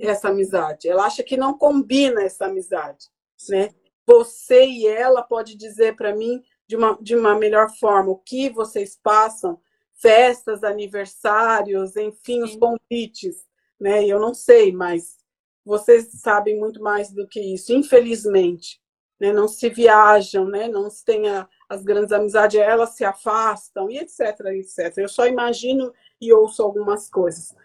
[0.00, 0.88] essa amizade.
[0.88, 3.08] Ela acha que não combina essa amizade,
[3.48, 3.70] né?
[4.06, 8.50] Você e ela pode dizer para mim de uma, de uma melhor forma o que
[8.50, 9.60] vocês passam,
[10.04, 13.46] festas, aniversários, enfim, os convites,
[13.80, 14.06] né?
[14.06, 15.16] Eu não sei, mas
[15.64, 18.78] vocês sabem muito mais do que isso, infelizmente.
[19.18, 19.32] Né?
[19.32, 20.68] Não se viajam, né?
[20.68, 24.98] Não se tem a, as grandes amizades, elas se afastam e etc, etc.
[24.98, 25.90] Eu só imagino
[26.20, 27.56] e ouço algumas coisas.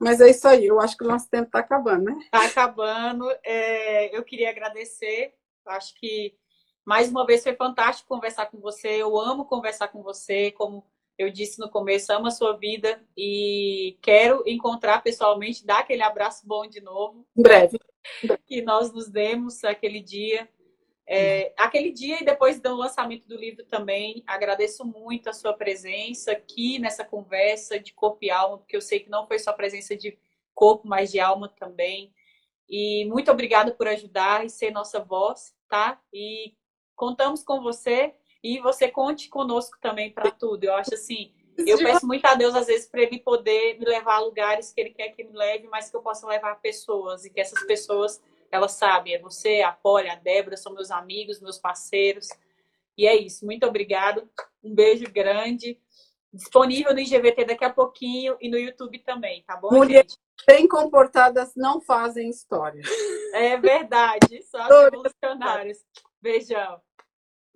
[0.00, 2.18] Mas é isso aí, eu acho que o nosso tempo está acabando, né?
[2.22, 3.24] Está acabando.
[3.44, 5.32] É, eu queria agradecer.
[5.64, 6.34] Acho que
[6.84, 8.88] mais uma vez foi fantástico conversar com você.
[8.88, 10.84] Eu amo conversar com você, como
[11.18, 16.46] eu disse no começo, amo a sua vida e quero encontrar pessoalmente, dar aquele abraço
[16.46, 17.26] bom de novo.
[17.36, 17.76] Em breve.
[18.46, 20.48] Que nós nos demos aquele dia.
[21.04, 26.32] É, aquele dia e depois do lançamento do livro também, agradeço muito a sua presença
[26.32, 29.96] aqui nessa conversa de corpo e alma, porque eu sei que não foi só presença
[29.96, 30.16] de
[30.54, 32.12] corpo, mas de alma também.
[32.68, 36.00] E muito obrigada por ajudar e ser nossa voz, tá?
[36.12, 36.54] E
[36.94, 40.64] contamos com você e você conte conosco também para tudo.
[40.64, 44.16] Eu acho assim, eu peço muito a Deus às vezes para ele poder me levar
[44.16, 47.30] a lugares que ele quer que me leve, mas que eu possa levar pessoas e
[47.30, 51.58] que essas pessoas ela sabe, é você, a Polly, a Débora, são meus amigos, meus
[51.58, 52.28] parceiros.
[52.96, 53.44] E é isso.
[53.44, 54.28] Muito obrigado.
[54.62, 55.78] Um beijo grande.
[56.32, 61.52] Disponível no IGVT daqui a pouquinho e no YouTube também, tá bom, Mulheres bem comportadas
[61.56, 62.82] não fazem história.
[63.32, 64.42] É verdade.
[64.42, 65.78] Só os revolucionários.
[66.20, 66.80] Beijão.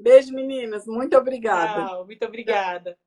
[0.02, 0.86] Beijo, meninas.
[0.86, 1.86] Muito obrigada.
[1.86, 2.98] Tchau, muito obrigada.